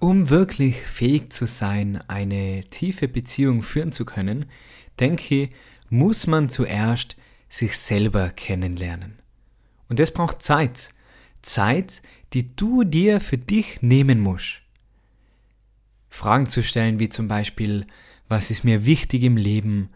Um 0.00 0.30
wirklich 0.30 0.76
fähig 0.76 1.32
zu 1.32 1.46
sein, 1.46 2.02
eine 2.08 2.64
tiefe 2.70 3.08
Beziehung 3.08 3.62
führen 3.62 3.90
zu 3.90 4.04
können, 4.04 4.46
denke 5.00 5.50
muss 5.90 6.26
man 6.28 6.48
zuerst 6.48 7.16
sich 7.48 7.76
selber 7.76 8.30
kennenlernen. 8.30 9.18
Und 9.88 9.98
das 9.98 10.12
braucht 10.12 10.42
Zeit. 10.42 10.90
Zeit, 11.42 12.02
die 12.32 12.54
du 12.54 12.84
dir 12.84 13.20
für 13.20 13.38
dich 13.38 13.82
nehmen 13.82 14.20
musst. 14.20 14.60
Fragen 16.10 16.48
zu 16.48 16.62
stellen 16.62 17.00
wie 17.00 17.08
zum 17.08 17.26
Beispiel, 17.26 17.86
was 18.28 18.50
ist 18.50 18.64
mir 18.64 18.84
wichtig 18.84 19.22
im 19.22 19.36
Leben? 19.36 19.90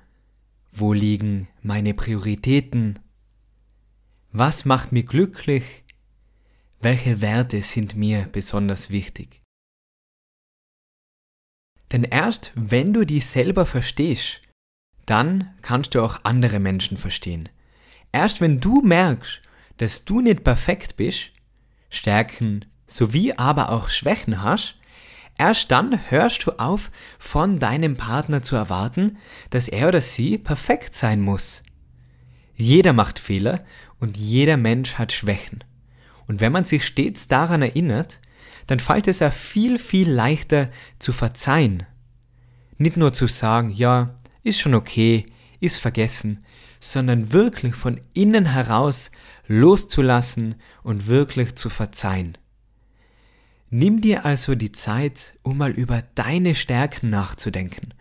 Wo 0.73 0.93
liegen 0.93 1.49
meine 1.63 1.95
Prioritäten? 1.95 2.99
Was 4.33 4.65
macht 4.65 4.93
mich 4.93 5.07
glücklich? 5.07 5.85
Welche 6.81 7.21
Werte 7.21 7.63
sind 7.63 7.95
mir 7.95 8.29
besonders 8.33 8.91
wichtig? 8.91 9.42
Denn 11.93 12.05
erst 12.05 12.53
wenn 12.55 12.93
du 12.93 13.05
dich 13.05 13.27
selber 13.27 13.67
verstehst, 13.67 14.41
dann 15.07 15.51
kannst 15.63 15.95
du 15.95 16.03
auch 16.03 16.21
andere 16.23 16.59
Menschen 16.59 16.97
verstehen. 16.97 17.49
Erst 18.13 18.41
wenn 18.41 18.61
du 18.61 18.81
merkst, 18.83 19.43
dass 19.77 20.05
du 20.05 20.21
nicht 20.21 20.45
perfekt 20.45 20.97
bist, 20.97 21.31
Stärken 21.91 22.65
sowie 22.87 23.35
aber 23.35 23.71
auch 23.71 23.91
Schwächen 23.91 24.43
hast, 24.43 24.77
erst 25.39 25.71
dann 25.71 26.11
hörst 26.11 26.47
du 26.47 26.53
auf, 26.53 26.91
von 27.19 27.59
deinem 27.59 27.97
Partner 27.97 28.43
zu 28.43 28.57
erwarten, 28.57 29.19
dass 29.51 29.69
er 29.69 29.89
oder 29.89 30.01
sie 30.01 30.39
perfekt 30.39 30.95
sein 30.95 31.21
muss. 31.21 31.63
Jeder 32.55 32.93
macht 32.93 33.19
Fehler 33.19 33.65
und 33.99 34.17
jeder 34.17 34.57
Mensch 34.57 34.95
hat 34.95 35.13
Schwächen. 35.13 35.65
Und 36.27 36.41
wenn 36.41 36.53
man 36.53 36.65
sich 36.65 36.87
stets 36.87 37.29
daran 37.29 37.63
erinnert, 37.63 38.21
dann 38.67 38.81
fällt 38.81 39.09
es 39.09 39.19
ja 39.21 39.31
viel, 39.31 39.79
viel 39.79 40.11
leichter 40.11 40.71
zu 40.99 41.13
verzeihen. 41.13 41.87
Nicht 42.79 42.97
nur 42.97 43.13
zu 43.13 43.27
sagen, 43.27 43.71
ja, 43.71 44.15
ist 44.43 44.61
schon 44.61 44.75
okay, 44.75 45.27
ist 45.61 45.79
vergessen, 45.79 46.45
sondern 46.81 47.33
wirklich 47.33 47.75
von 47.75 48.01
innen 48.13 48.47
heraus 48.47 49.11
loszulassen 49.47 50.57
und 50.83 51.07
wirklich 51.07 51.55
zu 51.55 51.71
verzeihen. 51.71 52.37
Nimm 53.71 54.01
dir 54.01 54.27
also 54.27 54.55
die 54.55 54.73
Zeit, 54.73 55.35
um 55.43 55.57
mal 55.59 55.71
über 55.71 56.03
deine 56.15 56.55
Stärken 56.55 57.09
nachzudenken. 57.09 57.95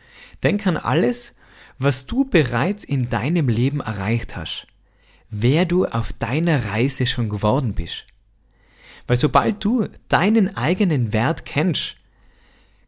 Denk 0.44 0.68
an 0.68 0.78
alles, 0.78 1.34
was 1.78 2.08
du 2.08 2.26
bereits 2.26 2.84
in 2.84 3.10
deinem 3.10 3.48
Leben 3.48 3.80
erreicht 3.80 4.36
hast, 4.36 4.68
wer 5.30 5.66
du 5.66 5.86
auf 5.86 6.12
deiner 6.14 6.66
Reise 6.66 7.06
schon 7.06 7.30
geworden 7.30 7.74
bist. 7.74 8.06
Weil 9.12 9.18
sobald 9.18 9.62
du 9.62 9.90
deinen 10.08 10.56
eigenen 10.56 11.12
Wert 11.12 11.44
kennst, 11.44 11.98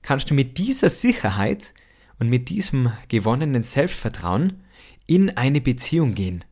kannst 0.03 0.30
du 0.30 0.34
mit 0.34 0.58
dieser 0.58 0.89
Sicherheit 0.89 1.74
und 2.18 2.30
mit 2.30 2.48
diesem 2.48 2.94
gewonnenen 3.10 3.62
Selbstvertrauen 3.62 4.63
in 5.06 5.36
eine 5.36 5.60
Beziehung 5.60 6.15
gehen. 6.15 6.46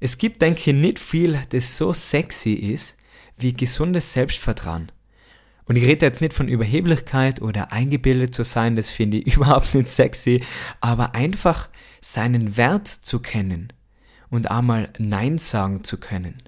Es 0.00 0.18
gibt, 0.18 0.42
denke 0.42 0.68
ich, 0.68 0.76
nicht 0.76 0.98
viel, 0.98 1.38
das 1.50 1.76
so 1.76 1.92
sexy 1.92 2.54
ist, 2.54 2.98
wie 3.38 3.52
gesundes 3.52 4.14
Selbstvertrauen. 4.14 4.90
Und 5.66 5.76
ich 5.76 5.84
rede 5.84 6.06
jetzt 6.06 6.20
nicht 6.20 6.32
von 6.32 6.48
Überheblichkeit 6.48 7.40
oder 7.40 7.70
eingebildet 7.70 8.34
zu 8.34 8.42
sein, 8.42 8.74
das 8.74 8.90
finde 8.90 9.18
ich 9.18 9.36
überhaupt 9.36 9.76
nicht 9.76 9.90
sexy, 9.90 10.42
aber 10.80 11.14
einfach 11.14 11.68
seinen 12.00 12.56
Wert 12.56 12.88
zu 12.88 13.20
kennen 13.20 13.72
und 14.28 14.50
einmal 14.50 14.92
Nein 14.98 15.38
sagen 15.38 15.84
zu 15.84 15.98
können. 15.98 16.42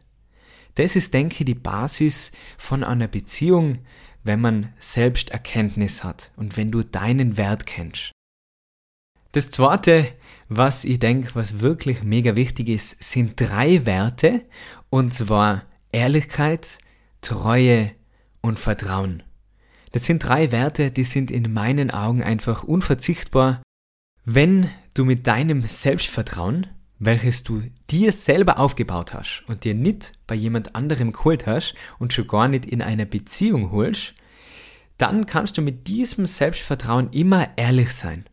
Das 0.74 0.96
ist, 0.96 1.12
denke 1.14 1.36
ich, 1.40 1.44
die 1.44 1.54
Basis 1.54 2.32
von 2.56 2.82
einer 2.84 3.08
Beziehung, 3.08 3.78
wenn 4.24 4.40
man 4.40 4.72
Selbsterkenntnis 4.78 6.04
hat 6.04 6.32
und 6.36 6.56
wenn 6.56 6.70
du 6.70 6.82
deinen 6.82 7.36
Wert 7.36 7.66
kennst. 7.66 8.12
Das 9.32 9.50
zweite, 9.50 10.06
was 10.48 10.84
ich 10.84 10.98
denke, 10.98 11.34
was 11.34 11.60
wirklich 11.60 12.02
mega 12.02 12.36
wichtig 12.36 12.68
ist, 12.68 13.02
sind 13.02 13.40
drei 13.40 13.86
Werte 13.86 14.42
und 14.90 15.14
zwar 15.14 15.64
Ehrlichkeit, 15.90 16.78
Treue 17.22 17.92
und 18.42 18.58
Vertrauen. 18.58 19.22
Das 19.92 20.04
sind 20.04 20.24
drei 20.24 20.52
Werte, 20.52 20.90
die 20.90 21.04
sind 21.04 21.30
in 21.30 21.52
meinen 21.52 21.90
Augen 21.90 22.22
einfach 22.22 22.62
unverzichtbar, 22.62 23.62
wenn 24.24 24.70
du 24.94 25.04
mit 25.04 25.26
deinem 25.26 25.62
Selbstvertrauen, 25.62 26.66
welches 27.04 27.42
du 27.42 27.62
dir 27.90 28.12
selber 28.12 28.58
aufgebaut 28.58 29.12
hast 29.12 29.42
und 29.48 29.64
dir 29.64 29.74
nicht 29.74 30.12
bei 30.28 30.36
jemand 30.36 30.76
anderem 30.76 31.12
geholt 31.12 31.46
hast 31.46 31.74
und 31.98 32.12
schon 32.12 32.28
gar 32.28 32.46
nicht 32.46 32.64
in 32.64 32.80
einer 32.80 33.06
Beziehung 33.06 33.72
holst, 33.72 34.14
dann 34.98 35.26
kannst 35.26 35.58
du 35.58 35.62
mit 35.62 35.88
diesem 35.88 36.26
Selbstvertrauen 36.26 37.10
immer 37.10 37.48
ehrlich 37.56 37.90
sein. 37.90 38.24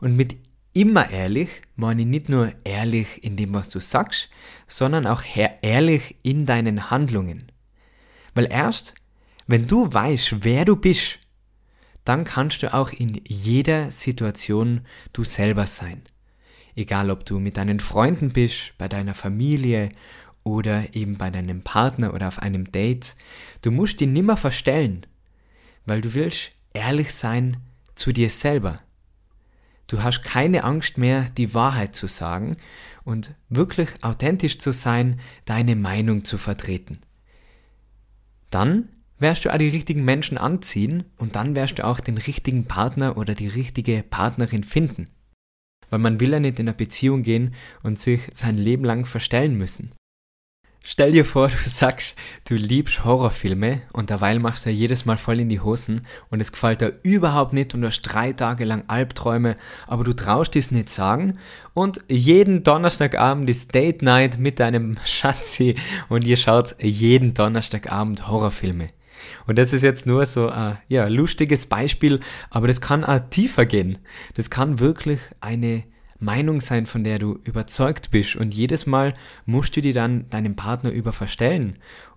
Und 0.00 0.16
mit 0.16 0.36
immer 0.74 1.10
ehrlich 1.10 1.48
meine 1.76 2.02
ich 2.02 2.08
nicht 2.08 2.28
nur 2.28 2.52
ehrlich 2.64 3.24
in 3.24 3.36
dem, 3.36 3.54
was 3.54 3.70
du 3.70 3.80
sagst, 3.80 4.28
sondern 4.68 5.06
auch 5.06 5.22
ehrlich 5.62 6.16
in 6.22 6.44
deinen 6.44 6.90
Handlungen. 6.90 7.50
Weil 8.34 8.52
erst, 8.52 8.94
wenn 9.46 9.66
du 9.66 9.90
weißt, 9.92 10.44
wer 10.44 10.66
du 10.66 10.76
bist, 10.76 11.18
dann 12.04 12.24
kannst 12.24 12.62
du 12.62 12.74
auch 12.74 12.92
in 12.92 13.22
jeder 13.26 13.90
Situation 13.90 14.82
du 15.14 15.24
selber 15.24 15.66
sein. 15.66 16.02
Egal 16.74 17.10
ob 17.10 17.24
du 17.24 17.38
mit 17.38 17.56
deinen 17.56 17.80
Freunden 17.80 18.30
bist, 18.30 18.72
bei 18.78 18.88
deiner 18.88 19.14
Familie 19.14 19.90
oder 20.44 20.94
eben 20.94 21.18
bei 21.18 21.30
deinem 21.30 21.62
Partner 21.62 22.14
oder 22.14 22.28
auf 22.28 22.38
einem 22.38 22.70
Date, 22.70 23.16
du 23.62 23.70
musst 23.70 24.00
dich 24.00 24.08
nimmer 24.08 24.36
verstellen, 24.36 25.06
weil 25.86 26.00
du 26.00 26.14
willst 26.14 26.52
ehrlich 26.72 27.12
sein 27.12 27.56
zu 27.94 28.12
dir 28.12 28.30
selber. 28.30 28.80
Du 29.86 30.02
hast 30.02 30.22
keine 30.22 30.62
Angst 30.62 30.98
mehr, 30.98 31.28
die 31.36 31.52
Wahrheit 31.52 31.96
zu 31.96 32.06
sagen 32.06 32.56
und 33.04 33.34
wirklich 33.48 33.90
authentisch 34.02 34.58
zu 34.58 34.72
sein, 34.72 35.18
deine 35.44 35.74
Meinung 35.74 36.24
zu 36.24 36.38
vertreten. 36.38 37.00
Dann 38.50 38.88
wirst 39.18 39.44
du 39.44 39.52
auch 39.52 39.58
die 39.58 39.68
richtigen 39.68 40.04
Menschen 40.04 40.38
anziehen 40.38 41.04
und 41.16 41.36
dann 41.36 41.56
wirst 41.56 41.78
du 41.78 41.84
auch 41.84 42.00
den 42.00 42.18
richtigen 42.18 42.66
Partner 42.66 43.16
oder 43.16 43.34
die 43.34 43.48
richtige 43.48 44.02
Partnerin 44.02 44.64
finden. 44.64 45.10
Weil 45.90 45.98
man 45.98 46.20
will 46.20 46.32
ja 46.32 46.40
nicht 46.40 46.58
in 46.58 46.68
eine 46.68 46.76
Beziehung 46.76 47.22
gehen 47.22 47.54
und 47.82 47.98
sich 47.98 48.22
sein 48.32 48.56
Leben 48.56 48.84
lang 48.84 49.06
verstellen 49.06 49.56
müssen. 49.56 49.92
Stell 50.82 51.12
dir 51.12 51.24
vor, 51.24 51.48
du 51.64 51.68
sagst, 51.68 52.16
du 52.48 52.54
liebst 52.54 53.04
Horrorfilme 53.04 53.82
und 53.92 54.10
derweil 54.10 54.38
machst 54.38 54.66
du 54.66 54.70
jedes 54.70 55.04
Mal 55.04 55.18
voll 55.18 55.40
in 55.40 55.48
die 55.48 55.60
Hosen 55.60 56.02
und 56.30 56.40
es 56.40 56.52
gefällt 56.52 56.80
dir 56.80 56.98
überhaupt 57.02 57.52
nicht 57.52 57.74
und 57.74 57.82
du 57.82 57.86
hast 57.86 58.02
drei 58.02 58.32
Tage 58.32 58.64
lang 58.64 58.84
Albträume, 58.88 59.56
aber 59.86 60.04
du 60.04 60.14
traust 60.14 60.56
es 60.56 60.70
nicht 60.70 60.88
sagen 60.88 61.38
und 61.74 62.00
jeden 62.08 62.62
Donnerstagabend 62.62 63.48
ist 63.50 63.74
Date 63.74 64.02
Night 64.02 64.38
mit 64.38 64.58
deinem 64.58 64.96
Schatzi 65.04 65.76
und 66.08 66.26
ihr 66.26 66.36
schaut 66.36 66.76
jeden 66.80 67.34
Donnerstagabend 67.34 68.28
Horrorfilme. 68.28 68.88
Und 69.46 69.58
das 69.58 69.72
ist 69.72 69.82
jetzt 69.82 70.06
nur 70.06 70.26
so 70.26 70.48
ein 70.48 70.78
ja, 70.88 71.06
lustiges 71.06 71.66
Beispiel, 71.66 72.20
aber 72.50 72.66
das 72.66 72.80
kann 72.80 73.04
auch 73.04 73.20
tiefer 73.30 73.66
gehen. 73.66 73.98
Das 74.34 74.50
kann 74.50 74.80
wirklich 74.80 75.20
eine 75.40 75.84
Meinung 76.18 76.60
sein, 76.60 76.86
von 76.86 77.02
der 77.02 77.18
du 77.18 77.38
überzeugt 77.44 78.10
bist. 78.10 78.36
Und 78.36 78.54
jedes 78.54 78.86
Mal 78.86 79.14
musst 79.46 79.76
du 79.76 79.80
dir 79.80 79.94
dann 79.94 80.28
deinem 80.28 80.54
Partner 80.54 80.90
über 80.90 81.12
verstellen. 81.12 81.74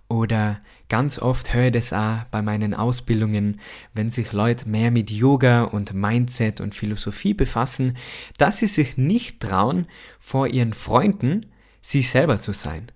Oder 0.08 0.60
ganz 0.88 1.18
oft 1.18 1.54
höre 1.54 1.66
ich 1.66 1.72
das 1.72 1.92
auch 1.92 2.24
bei 2.30 2.42
meinen 2.42 2.74
Ausbildungen, 2.74 3.60
wenn 3.94 4.10
sich 4.10 4.32
Leute 4.32 4.68
mehr 4.68 4.90
mit 4.90 5.10
Yoga 5.10 5.64
und 5.64 5.94
Mindset 5.94 6.60
und 6.60 6.74
Philosophie 6.74 7.34
befassen, 7.34 7.96
dass 8.36 8.58
sie 8.58 8.66
sich 8.66 8.98
nicht 8.98 9.40
trauen, 9.40 9.86
vor 10.18 10.46
ihren 10.46 10.74
Freunden 10.74 11.46
sie 11.80 12.02
selber 12.02 12.38
zu 12.38 12.52
sein. 12.52 12.92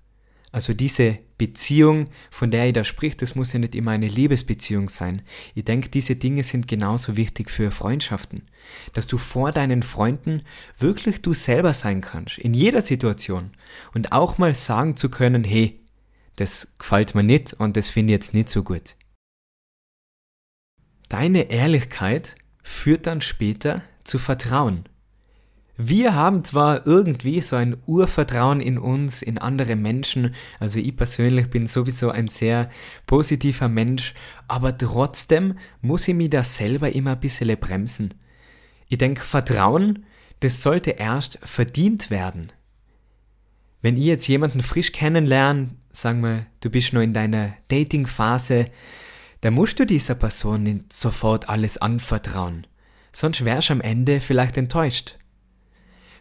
Also 0.59 0.75
diese 0.75 1.21
Beziehung, 1.39 2.07
von 2.33 2.51
der 2.51 2.67
ich 2.67 2.73
da 2.73 2.83
spricht, 2.83 3.23
das 3.23 3.37
muss 3.37 3.53
ja 3.53 3.61
nicht 3.61 3.77
immer 3.77 3.93
eine 3.93 4.09
Liebesbeziehung 4.09 4.89
sein. 4.89 5.23
Ich 5.55 5.65
denke, 5.65 5.89
diese 5.89 6.17
Dinge 6.17 6.43
sind 6.43 6.67
genauso 6.67 7.17
wichtig 7.17 7.49
für 7.49 7.71
Freundschaften. 7.71 8.43
Dass 8.93 9.07
du 9.07 9.19
vor 9.19 9.53
deinen 9.53 9.85
Freunden 9.85 10.43
wirklich 10.77 11.23
du 11.23 11.33
selber 11.33 11.75
sein 11.75 12.01
kannst, 12.01 12.39
in 12.39 12.55
jeder 12.55 12.83
Situation. 12.83 13.53
Und 13.95 14.11
auch 14.11 14.39
mal 14.39 14.53
sagen 14.57 14.97
zu 14.97 15.13
können, 15.13 15.45
hey, 15.45 15.79
das 16.35 16.77
gefällt 16.77 17.15
mir 17.15 17.23
nicht 17.23 17.55
und 17.55 17.77
das 17.77 17.89
finde 17.89 18.13
ich 18.13 18.17
jetzt 18.17 18.35
nicht 18.35 18.49
so 18.49 18.65
gut. 18.65 18.97
Deine 21.09 21.53
Ehrlichkeit 21.53 22.35
führt 22.65 23.07
dann 23.07 23.21
später 23.21 23.83
zu 24.03 24.19
Vertrauen. 24.19 24.89
Wir 25.81 26.17
haben 26.17 26.43
zwar 26.43 26.89
irgendwie 26.89 27.41
so 27.41 27.55
ein 27.55 27.77
Urvertrauen 27.87 28.61
in 28.61 28.79
uns, 28.79 29.23
in 29.23 29.39
andere 29.39 29.77
Menschen, 29.77 30.35
also 30.59 30.81
ich 30.81 30.97
persönlich 30.97 31.51
bin 31.51 31.69
sowieso 31.69 32.11
ein 32.11 32.27
sehr 32.27 32.69
positiver 33.07 33.69
Mensch, 33.69 34.13
aber 34.49 34.77
trotzdem 34.77 35.57
muss 35.81 36.09
ich 36.09 36.17
mich 36.17 36.31
da 36.31 36.43
selber 36.43 36.91
immer 36.93 37.13
ein 37.13 37.21
bisschen 37.21 37.57
bremsen. 37.61 38.13
Ich 38.89 38.99
denke, 38.99 39.21
Vertrauen, 39.21 40.05
das 40.41 40.63
sollte 40.63 40.91
erst 40.91 41.39
verdient 41.45 42.11
werden. 42.11 42.51
Wenn 43.81 43.97
ich 43.97 44.05
jetzt 44.05 44.27
jemanden 44.27 44.65
frisch 44.65 44.91
kennenlerne, 44.91 45.77
sagen 45.93 46.25
wir, 46.25 46.47
du 46.59 46.71
bist 46.71 46.93
noch 46.93 47.03
in 47.03 47.13
deiner 47.13 47.55
Dating-Phase, 47.69 48.67
dann 49.43 49.55
musst 49.55 49.79
du 49.79 49.87
dieser 49.87 50.17
Person 50.17 50.65
nicht 50.65 50.93
sofort 50.93 51.49
alles 51.49 51.79
anvertrauen. 51.79 52.67
Sonst 53.13 53.45
wärst 53.45 53.69
du 53.69 53.75
am 53.75 53.81
Ende 53.81 54.21
vielleicht 54.21 54.57
enttäuscht. 54.57 55.15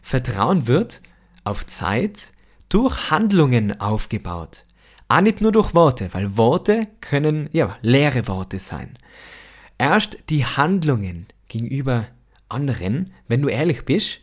Vertrauen 0.07 0.67
wird 0.67 1.01
auf 1.43 1.67
Zeit 1.67 2.31
durch 2.69 3.11
Handlungen 3.11 3.77
aufgebaut. 3.81 4.63
Auch 5.09 5.19
nicht 5.19 5.41
nur 5.41 5.51
durch 5.51 5.75
Worte, 5.75 6.07
weil 6.13 6.37
Worte 6.37 6.87
können 7.01 7.49
ja 7.51 7.75
leere 7.81 8.25
Worte 8.29 8.57
sein. 8.57 8.97
Erst 9.77 10.17
die 10.29 10.45
Handlungen 10.45 11.27
gegenüber 11.49 12.05
anderen, 12.47 13.11
wenn 13.27 13.41
du 13.41 13.49
ehrlich 13.49 13.83
bist, 13.83 14.21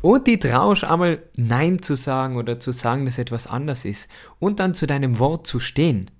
und 0.00 0.26
die 0.26 0.38
traust 0.38 0.84
einmal 0.84 1.22
Nein 1.34 1.82
zu 1.82 1.96
sagen 1.96 2.36
oder 2.38 2.58
zu 2.58 2.72
sagen, 2.72 3.04
dass 3.04 3.18
etwas 3.18 3.46
anders 3.46 3.84
ist 3.84 4.08
und 4.38 4.58
dann 4.58 4.72
zu 4.72 4.86
deinem 4.86 5.18
Wort 5.18 5.46
zu 5.46 5.60
stehen. 5.60 6.10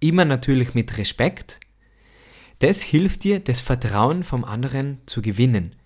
Immer 0.00 0.24
natürlich 0.24 0.72
mit 0.72 0.96
Respekt. 0.96 1.60
Das 2.60 2.80
hilft 2.80 3.24
dir, 3.24 3.38
das 3.38 3.60
Vertrauen 3.60 4.24
vom 4.24 4.44
anderen 4.44 5.02
zu 5.04 5.20
gewinnen. 5.20 5.76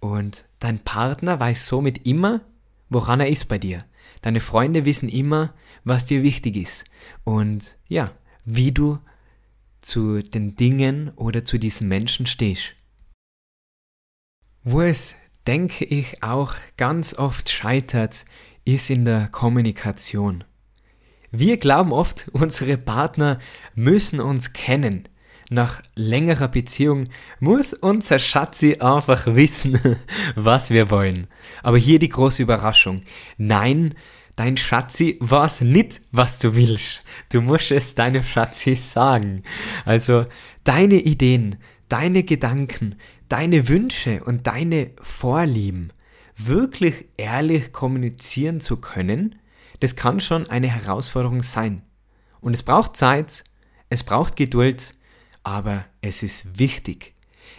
Und 0.00 0.44
dein 0.60 0.78
Partner 0.78 1.40
weiß 1.40 1.66
somit 1.66 2.06
immer, 2.06 2.42
woran 2.88 3.20
er 3.20 3.28
ist 3.28 3.46
bei 3.46 3.58
dir. 3.58 3.84
Deine 4.22 4.40
Freunde 4.40 4.84
wissen 4.84 5.08
immer, 5.08 5.54
was 5.84 6.04
dir 6.04 6.22
wichtig 6.22 6.56
ist. 6.56 6.84
Und 7.24 7.78
ja, 7.88 8.12
wie 8.44 8.72
du 8.72 8.98
zu 9.80 10.22
den 10.22 10.56
Dingen 10.56 11.10
oder 11.16 11.44
zu 11.44 11.58
diesen 11.58 11.88
Menschen 11.88 12.26
stehst. 12.26 12.74
Wo 14.62 14.82
es, 14.82 15.16
denke 15.46 15.84
ich, 15.84 16.22
auch 16.22 16.54
ganz 16.76 17.14
oft 17.14 17.48
scheitert, 17.48 18.26
ist 18.64 18.90
in 18.90 19.06
der 19.06 19.28
Kommunikation. 19.28 20.44
Wir 21.30 21.56
glauben 21.56 21.92
oft, 21.92 22.28
unsere 22.32 22.76
Partner 22.76 23.38
müssen 23.74 24.20
uns 24.20 24.52
kennen 24.52 25.08
nach 25.50 25.82
längerer 25.96 26.48
Beziehung 26.48 27.08
muss 27.40 27.74
unser 27.74 28.18
Schatzi 28.18 28.76
einfach 28.80 29.26
wissen, 29.26 29.78
was 30.36 30.70
wir 30.70 30.90
wollen. 30.90 31.26
Aber 31.62 31.76
hier 31.76 31.98
die 31.98 32.08
große 32.08 32.42
Überraschung. 32.42 33.02
Nein, 33.36 33.94
dein 34.36 34.56
Schatzi 34.56 35.18
weiß 35.20 35.62
nicht, 35.62 36.00
was 36.12 36.38
du 36.38 36.54
willst. 36.54 37.02
Du 37.30 37.40
musst 37.40 37.72
es 37.72 37.94
deinem 37.94 38.22
Schatzi 38.22 38.76
sagen. 38.76 39.42
Also 39.84 40.24
deine 40.64 41.00
Ideen, 41.00 41.56
deine 41.88 42.22
Gedanken, 42.22 42.94
deine 43.28 43.68
Wünsche 43.68 44.22
und 44.24 44.46
deine 44.46 44.92
Vorlieben 45.00 45.92
wirklich 46.36 47.06
ehrlich 47.16 47.72
kommunizieren 47.72 48.60
zu 48.60 48.78
können, 48.78 49.36
das 49.80 49.96
kann 49.96 50.20
schon 50.20 50.48
eine 50.48 50.68
Herausforderung 50.68 51.42
sein. 51.42 51.82
Und 52.40 52.54
es 52.54 52.62
braucht 52.62 52.96
Zeit, 52.96 53.44
es 53.88 54.04
braucht 54.04 54.36
Geduld, 54.36 54.94
aber 55.42 55.84
es 56.00 56.22
ist 56.22 56.58
wichtig. 56.58 57.14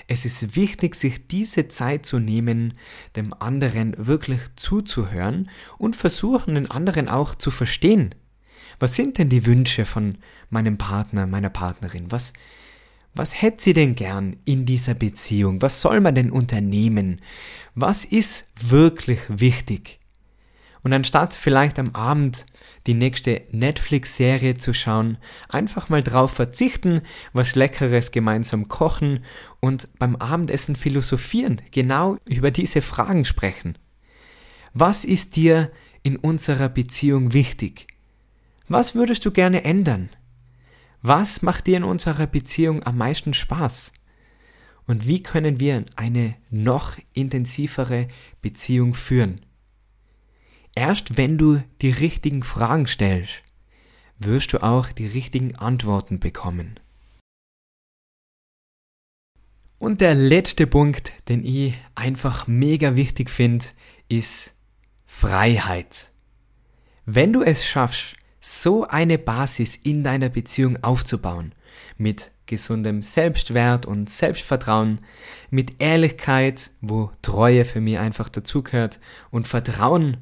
Es 0.08 0.26
ist 0.26 0.56
wichtig, 0.56 0.96
sich 0.96 1.28
diese 1.28 1.68
Zeit 1.68 2.06
zu 2.06 2.20
nehmen, 2.20 2.74
dem 3.16 3.34
anderen 3.34 3.96
wirklich 3.98 4.42
zuzuhören 4.56 5.50
und 5.78 5.96
versuchen, 5.96 6.56
den 6.56 6.70
anderen 6.70 7.08
auch 7.08 7.36
zu 7.36 7.52
verstehen. 7.52 8.16
Was 8.80 8.96
sind 8.96 9.18
denn 9.18 9.30
die 9.30 9.46
Wünsche 9.46 9.86
von 9.86 10.18
meinem 10.50 10.78
Partner, 10.78 11.28
meiner 11.28 11.50
Partnerin? 11.50 12.12
Was, 12.12 12.34
was 13.14 13.42
hätte 13.42 13.62
sie 13.64 13.74
denn 13.74 13.96
gern 13.96 14.38
in 14.44 14.66
dieser 14.66 14.96
Beziehung? 14.96 15.62
Was 15.62 15.82
soll 15.82 16.02
man 16.02 16.16
denn 16.16 16.32
unternehmen? 16.32 17.22
Was 17.76 18.04
ist 18.04 18.48
wirklich 18.60 19.20
wichtig? 19.30 20.01
Und 20.84 20.94
anstatt 20.94 21.36
vielleicht 21.36 21.78
am 21.78 21.94
Abend 21.94 22.46
die 22.88 22.96
nächste 22.96 23.44
Netflix-Serie 23.52 24.58
zu 24.58 24.74
schauen, 24.74 25.18
einfach 25.48 25.90
mal 25.90 26.02
drauf 26.02 26.32
verzichten, 26.32 27.02
was 27.34 27.56
Leckeres 27.56 28.12
gemeinsam 28.12 28.68
kochen 28.68 29.24
und 29.60 29.90
beim 30.00 30.16
Abendessen 30.16 30.76
philosophieren, 30.76 31.62
genau 31.72 32.18
über 32.26 32.50
diese 32.50 32.82
Fragen 32.82 33.26
sprechen. 33.26 33.78
Was 34.74 35.06
ist 35.06 35.36
dir 35.36 35.72
in 36.02 36.16
unserer 36.16 36.70
Beziehung 36.70 37.34
wichtig? 37.34 37.88
Was 38.68 38.96
würdest 38.96 39.26
du 39.26 39.32
gerne 39.32 39.64
ändern? 39.64 40.10
Was 41.04 41.42
macht 41.42 41.68
dir 41.68 41.78
in 41.78 41.84
unserer 41.84 42.26
Beziehung 42.26 42.84
am 42.84 42.98
meisten 42.98 43.34
Spaß? 43.34 43.94
Und 44.88 45.08
wie 45.08 45.22
können 45.22 45.60
wir 45.60 45.86
eine 45.96 46.36
noch 46.50 46.98
intensivere 47.14 48.08
Beziehung 48.42 48.94
führen? 48.94 49.42
Erst 50.76 51.18
wenn 51.18 51.38
du 51.38 51.62
die 51.82 51.92
richtigen 51.92 52.44
Fragen 52.44 52.88
stellst, 52.88 53.44
wirst 54.20 54.54
du 54.54 54.64
auch 54.64 54.90
die 54.90 55.08
richtigen 55.08 55.56
Antworten 55.56 56.20
bekommen. 56.20 56.80
Und 59.80 60.00
der 60.00 60.14
letzte 60.14 60.68
Punkt, 60.68 61.12
den 61.28 61.44
ich 61.44 61.74
einfach 61.96 62.46
mega 62.46 62.96
wichtig 62.96 63.32
finde, 63.32 63.66
ist 64.10 64.56
Freiheit. 65.08 66.12
Wenn 67.06 67.34
du 67.34 67.42
es 67.42 67.66
schaffst, 67.66 68.16
so 68.40 68.88
eine 68.88 69.18
Basis 69.18 69.76
in 69.76 70.04
deiner 70.04 70.30
Beziehung 70.30 70.84
aufzubauen, 70.84 71.54
mit 71.98 72.32
gesundem 72.46 73.02
Selbstwert 73.02 73.86
und 73.86 74.10
Selbstvertrauen, 74.10 75.00
mit 75.50 75.82
Ehrlichkeit, 75.82 76.72
wo 76.82 77.12
Treue 77.22 77.66
für 77.66 77.82
mich 77.82 77.98
einfach 77.98 78.30
dazugehört, 78.30 79.00
und 79.32 79.48
Vertrauen, 79.48 80.18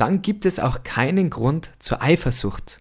dann 0.00 0.22
gibt 0.22 0.46
es 0.46 0.58
auch 0.58 0.82
keinen 0.82 1.28
Grund 1.28 1.72
zur 1.78 2.02
Eifersucht. 2.02 2.80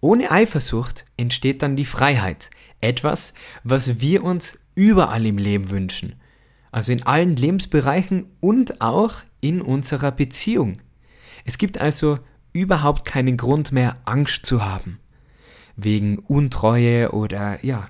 Ohne 0.00 0.30
Eifersucht 0.30 1.04
entsteht 1.16 1.62
dann 1.62 1.76
die 1.76 1.84
Freiheit, 1.84 2.50
etwas, 2.80 3.34
was 3.64 4.00
wir 4.00 4.22
uns 4.22 4.58
überall 4.74 5.26
im 5.26 5.38
Leben 5.38 5.70
wünschen, 5.70 6.14
also 6.70 6.92
in 6.92 7.02
allen 7.02 7.36
Lebensbereichen 7.36 8.26
und 8.40 8.80
auch 8.80 9.16
in 9.40 9.60
unserer 9.60 10.12
Beziehung. 10.12 10.78
Es 11.44 11.58
gibt 11.58 11.80
also 11.80 12.18
überhaupt 12.52 13.04
keinen 13.04 13.36
Grund 13.36 13.72
mehr, 13.72 13.96
Angst 14.04 14.46
zu 14.46 14.64
haben. 14.64 15.00
Wegen 15.76 16.18
Untreue 16.18 17.12
oder 17.12 17.64
ja, 17.64 17.88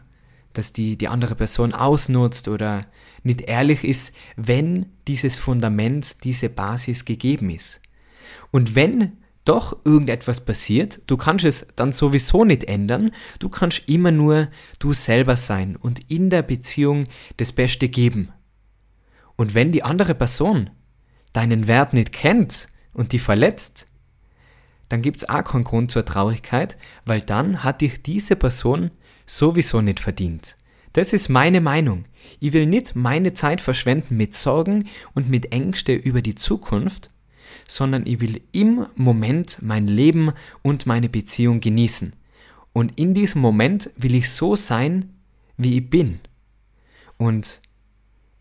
dass 0.55 0.73
die, 0.73 0.97
die 0.97 1.09
andere 1.09 1.35
Person 1.35 1.73
ausnutzt 1.73 2.49
oder 2.49 2.87
nicht 3.23 3.43
ehrlich 3.43 3.85
ist, 3.85 4.15
wenn 4.37 4.87
dieses 5.09 5.37
Fundament, 5.37 6.25
diese 6.25 6.49
Basis 6.49 7.05
gegeben 7.05 7.51
ist. 7.51 7.81
Und 8.51 8.75
wenn 8.75 9.19
doch 9.45 9.77
irgendetwas 9.85 10.45
passiert, 10.45 11.01
du 11.09 11.17
kannst 11.17 11.45
es 11.45 11.67
dann 11.75 11.93
sowieso 11.93 12.45
nicht 12.45 12.65
ändern, 12.65 13.11
du 13.39 13.49
kannst 13.49 13.83
immer 13.87 14.13
nur 14.13 14.49
du 14.79 14.93
selber 14.93 15.37
sein 15.37 15.77
und 15.77 16.11
in 16.11 16.31
der 16.31 16.43
Beziehung 16.43 17.07
das 17.39 17.53
Beste 17.53 17.89
geben. 17.89 18.33
Und 19.37 19.55
wenn 19.55 19.73
die 19.73 19.83
andere 19.83 20.15
Person 20.15 20.71
deinen 21.33 21.67
Wert 21.67 21.93
nicht 21.93 22.13
kennt 22.13 22.69
und 22.93 23.13
die 23.13 23.19
verletzt, 23.19 23.89
dann 24.89 25.03
gibt 25.03 25.17
es 25.17 25.29
auch 25.29 25.43
keinen 25.43 25.65
Grund 25.65 25.91
zur 25.91 26.05
Traurigkeit, 26.05 26.77
weil 27.07 27.23
dann 27.23 27.65
hat 27.65 27.81
dich 27.81 28.03
diese 28.03 28.37
Person 28.37 28.91
sowieso 29.27 29.81
nicht 29.81 30.01
verdient. 30.01 30.57
Das 30.93 31.13
ist 31.13 31.29
meine 31.29 31.61
Meinung. 31.61 32.05
Ich 32.39 32.53
will 32.53 32.67
nicht 32.67 32.95
meine 32.95 33.35
Zeit 33.35 33.61
verschwenden 33.61 34.17
mit 34.17 34.35
Sorgen 34.35 34.89
und 35.15 35.31
mit 35.31 35.53
Ängste 35.53 35.95
über 35.95 36.21
die 36.23 36.35
Zukunft, 36.35 37.11
sondern 37.67 38.07
ich 38.07 38.21
will 38.21 38.43
im 38.53 38.87
Moment 38.95 39.59
mein 39.63 39.87
Leben 39.87 40.33
und 40.63 40.87
meine 40.87 41.09
Beziehung 41.09 41.61
genießen. 41.61 42.13
Und 42.73 42.99
in 42.99 43.15
diesem 43.15 43.41
Moment 43.41 43.91
will 43.97 44.15
ich 44.15 44.31
so 44.31 44.57
sein, 44.57 45.11
wie 45.57 45.79
ich 45.79 45.91
bin. 45.91 46.21
Und 47.17 47.61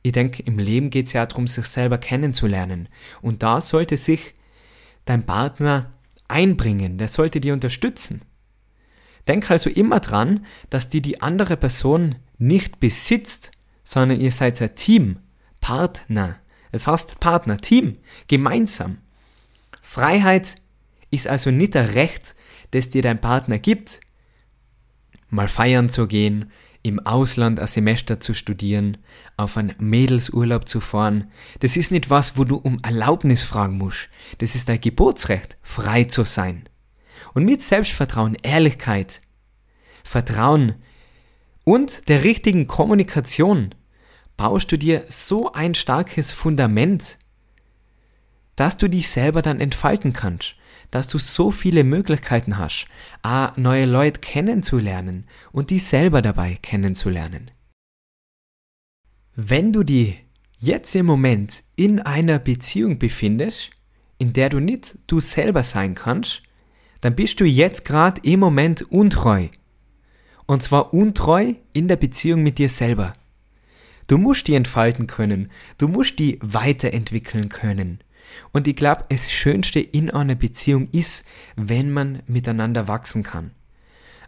ich 0.03 0.13
denke, 0.13 0.43
im 0.43 0.57
Leben 0.57 0.89
geht 0.89 1.07
es 1.07 1.13
ja 1.13 1.25
darum, 1.25 1.47
sich 1.47 1.65
selber 1.65 1.97
kennenzulernen. 1.97 2.89
Und 3.21 3.43
da 3.43 3.61
sollte 3.61 3.97
sich 3.97 4.33
dein 5.05 5.25
Partner 5.25 5.91
einbringen, 6.27 6.97
der 6.97 7.07
sollte 7.07 7.39
dich 7.39 7.51
unterstützen. 7.51 8.21
Denk 9.27 9.49
also 9.51 9.69
immer 9.69 9.99
dran, 9.99 10.45
dass 10.69 10.89
die 10.89 11.01
die 11.01 11.21
andere 11.21 11.57
Person 11.57 12.15
nicht 12.37 12.79
besitzt, 12.79 13.51
sondern 13.83 14.19
ihr 14.19 14.31
seid 14.31 14.61
ein 14.61 14.75
Team, 14.75 15.19
Partner. 15.59 16.37
Es 16.71 16.87
heißt 16.87 17.19
Partner, 17.19 17.57
Team, 17.57 17.97
gemeinsam. 18.27 18.97
Freiheit 19.81 20.55
ist 21.11 21.27
also 21.27 21.51
nicht 21.51 21.75
ein 21.75 21.85
Recht, 21.85 22.35
das 22.71 22.89
dir 22.89 23.01
dein 23.01 23.19
Partner 23.19 23.59
gibt, 23.59 23.99
mal 25.29 25.47
feiern 25.47 25.89
zu 25.89 26.07
gehen, 26.07 26.51
im 26.83 26.99
Ausland 27.05 27.59
ein 27.59 27.67
Semester 27.67 28.19
zu 28.19 28.33
studieren, 28.33 28.97
auf 29.37 29.57
einen 29.57 29.75
Mädelsurlaub 29.77 30.67
zu 30.67 30.79
fahren. 30.79 31.29
Das 31.59 31.77
ist 31.77 31.91
nicht 31.91 32.09
was, 32.09 32.37
wo 32.37 32.43
du 32.43 32.55
um 32.55 32.79
Erlaubnis 32.81 33.43
fragen 33.43 33.77
musst. 33.77 34.09
Das 34.39 34.55
ist 34.55 34.67
dein 34.67 34.81
Geburtsrecht, 34.81 35.57
frei 35.61 36.05
zu 36.05 36.23
sein. 36.23 36.67
Und 37.33 37.45
mit 37.45 37.61
Selbstvertrauen, 37.61 38.35
Ehrlichkeit, 38.41 39.21
Vertrauen 40.03 40.75
und 41.63 42.07
der 42.09 42.23
richtigen 42.23 42.67
Kommunikation 42.67 43.75
baust 44.37 44.71
du 44.71 44.77
dir 44.77 45.05
so 45.09 45.51
ein 45.51 45.75
starkes 45.75 46.31
Fundament, 46.31 47.17
dass 48.55 48.77
du 48.77 48.87
dich 48.87 49.09
selber 49.09 49.41
dann 49.41 49.59
entfalten 49.59 50.13
kannst 50.13 50.55
dass 50.91 51.07
du 51.07 51.17
so 51.17 51.51
viele 51.51 51.83
Möglichkeiten 51.83 52.57
hast, 52.57 52.85
a, 53.23 53.53
neue 53.55 53.85
Leute 53.85 54.19
kennenzulernen 54.19 55.25
und 55.51 55.69
die 55.69 55.79
selber 55.79 56.21
dabei 56.21 56.59
kennenzulernen. 56.61 57.49
Wenn 59.35 59.71
du 59.71 59.83
dich 59.83 60.23
jetzt 60.59 60.93
im 60.95 61.05
Moment 61.05 61.63
in 61.77 61.99
einer 62.01 62.37
Beziehung 62.37 62.99
befindest, 62.99 63.71
in 64.17 64.33
der 64.33 64.49
du 64.49 64.59
nicht 64.59 64.99
du 65.07 65.19
selber 65.19 65.63
sein 65.63 65.95
kannst, 65.95 66.43
dann 67.01 67.15
bist 67.15 67.39
du 67.39 67.45
jetzt 67.45 67.85
gerade 67.85 68.21
im 68.23 68.39
Moment 68.39 68.83
untreu. 68.91 69.47
Und 70.45 70.63
zwar 70.63 70.93
untreu 70.93 71.53
in 71.73 71.87
der 71.87 71.95
Beziehung 71.95 72.43
mit 72.43 72.57
dir 72.57 72.69
selber. 72.69 73.13
Du 74.07 74.17
musst 74.17 74.47
die 74.47 74.55
entfalten 74.55 75.07
können, 75.07 75.51
du 75.77 75.87
musst 75.87 76.19
die 76.19 76.37
weiterentwickeln 76.41 77.49
können. 77.49 77.99
Und 78.51 78.67
ich 78.67 78.75
glaube, 78.75 79.05
das 79.09 79.31
Schönste 79.31 79.79
in 79.79 80.09
einer 80.09 80.35
Beziehung 80.35 80.89
ist, 80.91 81.25
wenn 81.55 81.91
man 81.91 82.21
miteinander 82.27 82.87
wachsen 82.87 83.23
kann. 83.23 83.51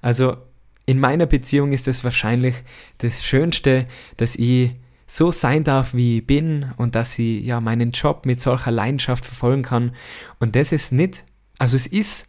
Also 0.01 0.37
in 0.85 0.99
meiner 0.99 1.25
Beziehung 1.25 1.71
ist 1.71 1.87
es 1.87 2.03
wahrscheinlich 2.03 2.55
das 2.97 3.23
Schönste, 3.23 3.85
dass 4.17 4.35
ich 4.35 4.71
so 5.05 5.31
sein 5.31 5.63
darf, 5.63 5.93
wie 5.93 6.19
ich 6.19 6.27
bin 6.27 6.71
und 6.77 6.95
dass 6.95 7.17
ich 7.19 7.43
ja 7.43 7.61
meinen 7.61 7.91
Job 7.91 8.25
mit 8.25 8.39
solcher 8.39 8.71
Leidenschaft 8.71 9.25
verfolgen 9.25 9.63
kann. 9.63 9.95
Und 10.39 10.55
das 10.55 10.71
ist 10.71 10.91
nicht, 10.91 11.23
also 11.59 11.75
es 11.75 11.87
ist 11.87 12.27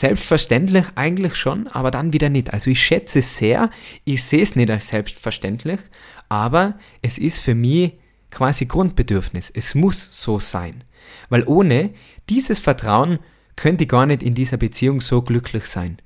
selbstverständlich 0.00 0.86
eigentlich 0.94 1.36
schon, 1.36 1.68
aber 1.68 1.90
dann 1.90 2.12
wieder 2.12 2.28
nicht. 2.28 2.52
Also 2.52 2.70
ich 2.70 2.80
schätze 2.82 3.20
es 3.20 3.36
sehr, 3.36 3.70
ich 4.04 4.22
sehe 4.24 4.42
es 4.42 4.56
nicht 4.56 4.70
als 4.70 4.88
selbstverständlich, 4.88 5.80
aber 6.28 6.78
es 7.02 7.18
ist 7.18 7.40
für 7.40 7.54
mich 7.54 7.94
quasi 8.30 8.66
Grundbedürfnis. 8.66 9.50
Es 9.54 9.74
muss 9.74 10.08
so 10.10 10.38
sein. 10.38 10.84
Weil 11.28 11.44
ohne 11.46 11.90
dieses 12.28 12.60
Vertrauen 12.60 13.18
könnte 13.54 13.84
ich 13.84 13.88
gar 13.88 14.06
nicht 14.06 14.22
in 14.22 14.34
dieser 14.34 14.56
Beziehung 14.56 15.00
so 15.00 15.22
glücklich 15.22 15.66
sein. 15.66 15.98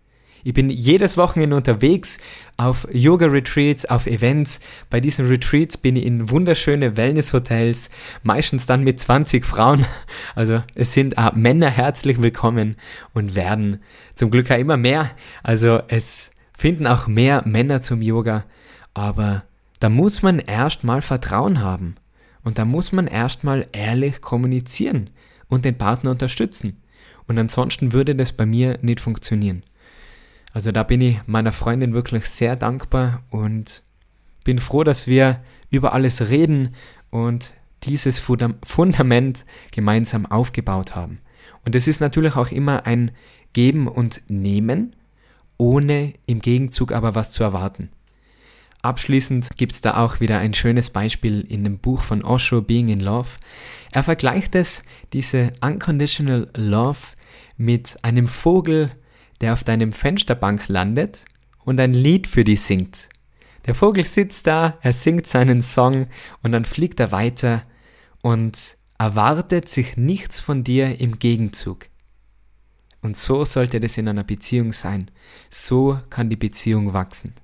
Ich 0.42 0.54
bin 0.54 0.70
jedes 0.70 1.16
Wochenende 1.16 1.56
unterwegs 1.56 2.18
auf 2.56 2.86
Yoga-Retreats, 2.90 3.84
auf 3.86 4.06
Events. 4.06 4.60
Bei 4.88 5.00
diesen 5.00 5.26
Retreats 5.26 5.76
bin 5.76 5.96
ich 5.96 6.06
in 6.06 6.30
wunderschöne 6.30 6.96
Wellness-Hotels, 6.96 7.90
meistens 8.22 8.66
dann 8.66 8.82
mit 8.82 9.00
20 9.00 9.44
Frauen. 9.44 9.84
Also 10.34 10.62
es 10.74 10.92
sind 10.92 11.18
auch 11.18 11.34
Männer 11.34 11.68
herzlich 11.68 12.22
willkommen 12.22 12.76
und 13.12 13.34
werden 13.34 13.80
zum 14.14 14.30
Glück 14.30 14.50
auch 14.50 14.58
immer 14.58 14.76
mehr. 14.76 15.10
Also 15.42 15.80
es 15.88 16.30
finden 16.56 16.86
auch 16.86 17.06
mehr 17.06 17.42
Männer 17.46 17.80
zum 17.80 18.00
Yoga. 18.00 18.44
Aber 18.94 19.44
da 19.80 19.88
muss 19.88 20.22
man 20.22 20.38
erst 20.38 20.84
mal 20.84 21.02
Vertrauen 21.02 21.60
haben. 21.60 21.96
Und 22.42 22.58
da 22.58 22.64
muss 22.64 22.92
man 22.92 23.06
erstmal 23.06 23.66
ehrlich 23.72 24.20
kommunizieren 24.20 25.10
und 25.48 25.64
den 25.64 25.76
Partner 25.76 26.10
unterstützen. 26.10 26.82
Und 27.26 27.38
ansonsten 27.38 27.92
würde 27.92 28.14
das 28.14 28.32
bei 28.32 28.46
mir 28.46 28.78
nicht 28.82 29.00
funktionieren. 29.00 29.62
Also 30.52 30.72
da 30.72 30.82
bin 30.82 31.00
ich 31.00 31.18
meiner 31.26 31.52
Freundin 31.52 31.94
wirklich 31.94 32.26
sehr 32.26 32.56
dankbar 32.56 33.22
und 33.30 33.82
bin 34.44 34.58
froh, 34.58 34.84
dass 34.84 35.06
wir 35.06 35.42
über 35.70 35.92
alles 35.92 36.28
reden 36.28 36.74
und 37.10 37.52
dieses 37.84 38.18
Fundament 38.18 39.44
gemeinsam 39.70 40.26
aufgebaut 40.26 40.94
haben. 40.94 41.20
Und 41.64 41.74
es 41.74 41.86
ist 41.86 42.00
natürlich 42.00 42.36
auch 42.36 42.50
immer 42.50 42.86
ein 42.86 43.12
Geben 43.52 43.88
und 43.88 44.22
Nehmen, 44.28 44.96
ohne 45.56 46.14
im 46.26 46.40
Gegenzug 46.40 46.92
aber 46.92 47.14
was 47.14 47.30
zu 47.30 47.42
erwarten. 47.42 47.90
Abschließend 48.82 49.50
gibt 49.56 49.72
es 49.72 49.82
da 49.82 49.98
auch 50.02 50.20
wieder 50.20 50.38
ein 50.38 50.54
schönes 50.54 50.88
Beispiel 50.88 51.42
in 51.42 51.64
dem 51.64 51.78
Buch 51.78 52.00
von 52.00 52.24
Osho, 52.24 52.62
Being 52.62 52.88
in 52.88 53.00
Love. 53.00 53.28
Er 53.92 54.02
vergleicht 54.02 54.54
es, 54.54 54.82
diese 55.12 55.52
Unconditional 55.60 56.48
Love, 56.56 56.98
mit 57.58 57.98
einem 58.02 58.26
Vogel, 58.26 58.90
der 59.40 59.52
auf 59.52 59.64
deinem 59.64 59.92
Fensterbank 59.92 60.68
landet 60.68 61.24
und 61.64 61.80
ein 61.80 61.94
Lied 61.94 62.26
für 62.26 62.44
dich 62.44 62.62
singt. 62.62 63.08
Der 63.66 63.74
Vogel 63.74 64.04
sitzt 64.04 64.46
da, 64.46 64.78
er 64.80 64.92
singt 64.92 65.26
seinen 65.26 65.62
Song 65.62 66.06
und 66.42 66.52
dann 66.52 66.64
fliegt 66.64 66.98
er 67.00 67.12
weiter 67.12 67.62
und 68.22 68.76
erwartet 68.98 69.68
sich 69.68 69.96
nichts 69.96 70.40
von 70.40 70.64
dir 70.64 71.00
im 71.00 71.18
Gegenzug. 71.18 71.86
Und 73.02 73.16
so 73.16 73.44
sollte 73.44 73.80
das 73.80 73.96
in 73.96 74.08
einer 74.08 74.24
Beziehung 74.24 74.72
sein. 74.72 75.10
So 75.48 75.98
kann 76.10 76.28
die 76.28 76.36
Beziehung 76.36 76.92
wachsen. 76.92 77.34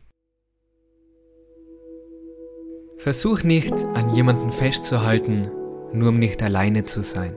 Versuch 2.98 3.42
nicht, 3.42 3.72
an 3.72 4.14
jemanden 4.14 4.52
festzuhalten, 4.52 5.50
nur 5.92 6.10
um 6.10 6.18
nicht 6.18 6.42
alleine 6.42 6.84
zu 6.84 7.02
sein. 7.02 7.36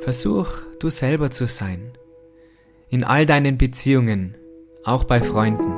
Versuch, 0.00 0.48
du 0.78 0.90
selber 0.90 1.30
zu 1.30 1.46
sein. 1.46 1.92
In 2.92 3.04
all 3.04 3.24
deinen 3.24 3.56
Beziehungen, 3.56 4.34
auch 4.82 5.04
bei 5.04 5.20
Freunden. 5.20 5.72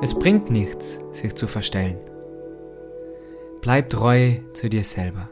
Es 0.00 0.18
bringt 0.18 0.50
nichts, 0.50 0.98
sich 1.12 1.34
zu 1.34 1.46
verstellen. 1.46 1.98
Bleib 3.60 3.90
treu 3.90 4.36
zu 4.54 4.70
dir 4.70 4.82
selber. 4.82 5.28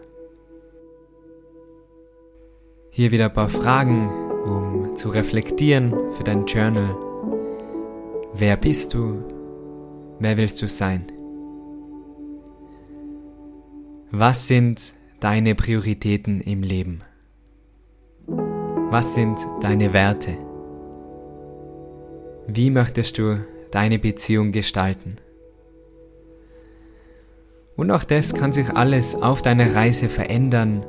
Hier 2.90 3.10
wieder 3.10 3.26
ein 3.26 3.32
paar 3.32 3.48
Fragen, 3.48 4.10
um 4.44 4.96
zu 4.96 5.08
reflektieren 5.08 5.94
für 6.10 6.24
dein 6.24 6.44
Journal. 6.44 6.94
Wer 8.34 8.58
bist 8.58 8.92
du? 8.92 9.24
Wer 10.18 10.36
willst 10.36 10.60
du 10.60 10.68
sein? 10.68 11.06
Was 14.10 14.46
sind 14.46 14.92
deine 15.20 15.54
Prioritäten 15.54 16.42
im 16.42 16.62
Leben? 16.62 17.00
Was 18.90 19.14
sind 19.14 19.38
deine 19.62 19.94
Werte? 19.94 20.47
Wie 22.50 22.70
möchtest 22.70 23.18
du 23.18 23.38
deine 23.70 23.98
Beziehung 23.98 24.52
gestalten? 24.52 25.16
Und 27.76 27.90
auch 27.90 28.04
das 28.04 28.34
kann 28.34 28.52
sich 28.52 28.70
alles 28.70 29.14
auf 29.14 29.42
deiner 29.42 29.74
Reise 29.74 30.08
verändern. 30.08 30.82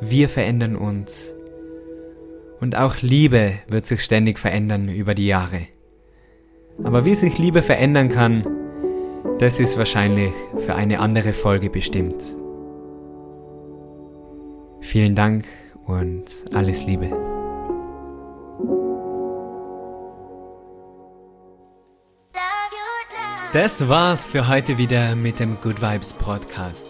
Wir 0.00 0.28
verändern 0.28 0.76
uns. 0.76 1.34
Und 2.60 2.76
auch 2.76 3.02
Liebe 3.02 3.54
wird 3.66 3.84
sich 3.84 4.00
ständig 4.00 4.38
verändern 4.38 4.88
über 4.88 5.16
die 5.16 5.26
Jahre. 5.26 5.66
Aber 6.84 7.04
wie 7.04 7.16
sich 7.16 7.36
Liebe 7.36 7.62
verändern 7.62 8.08
kann, 8.08 8.46
das 9.40 9.58
ist 9.58 9.76
wahrscheinlich 9.78 10.32
für 10.58 10.76
eine 10.76 11.00
andere 11.00 11.32
Folge 11.32 11.68
bestimmt. 11.68 12.22
Vielen 14.80 15.16
Dank 15.16 15.46
und 15.84 16.26
alles 16.54 16.86
Liebe. 16.86 17.35
Das 23.58 23.88
war's 23.88 24.26
für 24.26 24.48
heute 24.48 24.76
wieder 24.76 25.16
mit 25.16 25.40
dem 25.40 25.58
Good 25.62 25.80
Vibes 25.80 26.12
Podcast. 26.12 26.88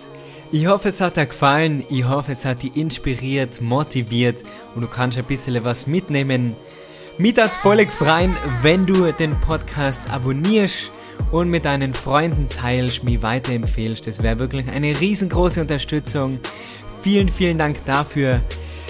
Ich 0.51 0.67
hoffe, 0.67 0.89
es 0.89 1.01
hat 1.01 1.17
dir 1.17 1.27
gefallen. 1.27 1.85
Ich 1.91 2.09
hoffe, 2.09 2.33
es 2.33 2.45
hat 2.45 2.65
dich 2.65 2.75
inspiriert, 2.75 3.61
motiviert 3.61 4.43
und 4.75 4.83
du 4.83 4.89
kannst 4.89 5.17
ein 5.17 5.23
bisschen 5.23 5.63
was 5.63 5.87
mitnehmen. 5.87 6.57
Mit 7.19 7.39
als 7.39 7.57
völlig 7.57 7.93
freuen, 7.93 8.37
wenn 8.63 8.85
du 8.85 9.13
den 9.13 9.39
Podcast 9.39 10.11
abonnierst 10.11 10.91
und 11.31 11.51
mit 11.51 11.67
deinen 11.67 11.95
Freunden 11.95 12.49
teilst, 12.49 13.05
mich 13.05 13.23
weiterempfehlst. 13.23 14.05
Das 14.05 14.25
wäre 14.25 14.41
wirklich 14.41 14.67
eine 14.67 15.01
riesengroße 15.01 15.61
Unterstützung. 15.61 16.41
Vielen, 17.01 17.29
vielen 17.29 17.59
Dank 17.59 17.77
dafür. 17.85 18.41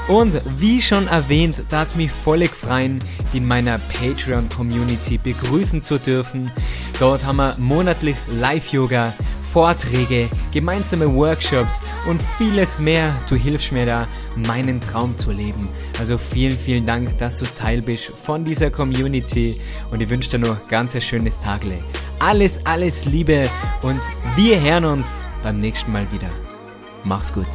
Und 0.09 0.33
wie 0.59 0.81
schon 0.81 1.07
erwähnt, 1.09 1.65
da 1.69 1.81
hat 1.81 1.97
mich 1.97 2.11
völlig 2.11 2.55
freuen, 2.55 3.01
in 3.33 3.47
meiner 3.47 3.79
Patreon-Community 3.79 5.19
begrüßen 5.19 5.83
zu 5.83 5.99
dürfen. 5.99 6.51
Dort 6.99 7.25
haben 7.25 7.37
wir 7.37 7.57
monatlich 7.59 8.17
Live-Yoga, 8.41 9.13
Vorträge, 9.53 10.29
gemeinsame 10.53 11.13
Workshops 11.13 11.81
und 12.09 12.23
vieles 12.39 12.79
mehr. 12.79 13.13
Du 13.29 13.35
hilfst 13.35 13.73
mir 13.73 13.87
da, 13.87 14.07
meinen 14.47 14.81
Traum 14.81 15.17
zu 15.19 15.33
leben. 15.33 15.69
Also 15.99 16.17
vielen, 16.19 16.57
vielen 16.57 16.87
Dank, 16.87 17.19
dass 17.19 17.35
du 17.35 17.45
Teil 17.47 17.81
bist 17.81 18.05
von 18.05 18.45
dieser 18.45 18.71
Community 18.71 19.61
und 19.91 20.01
ich 20.01 20.09
wünsche 20.09 20.31
dir 20.31 20.39
noch 20.39 20.69
ganz 20.69 20.95
ein 20.95 21.03
schönes 21.03 21.39
Tagle. 21.39 21.75
Alles, 22.21 22.61
alles 22.65 23.05
Liebe 23.07 23.49
und 23.83 24.01
wir 24.37 24.61
hören 24.61 24.85
uns 24.85 25.23
beim 25.47 25.59
nächsten 25.59 25.93
Mal 25.93 26.11
wieder. 26.11 26.31
Mach's 27.05 27.33
gut. 27.33 27.47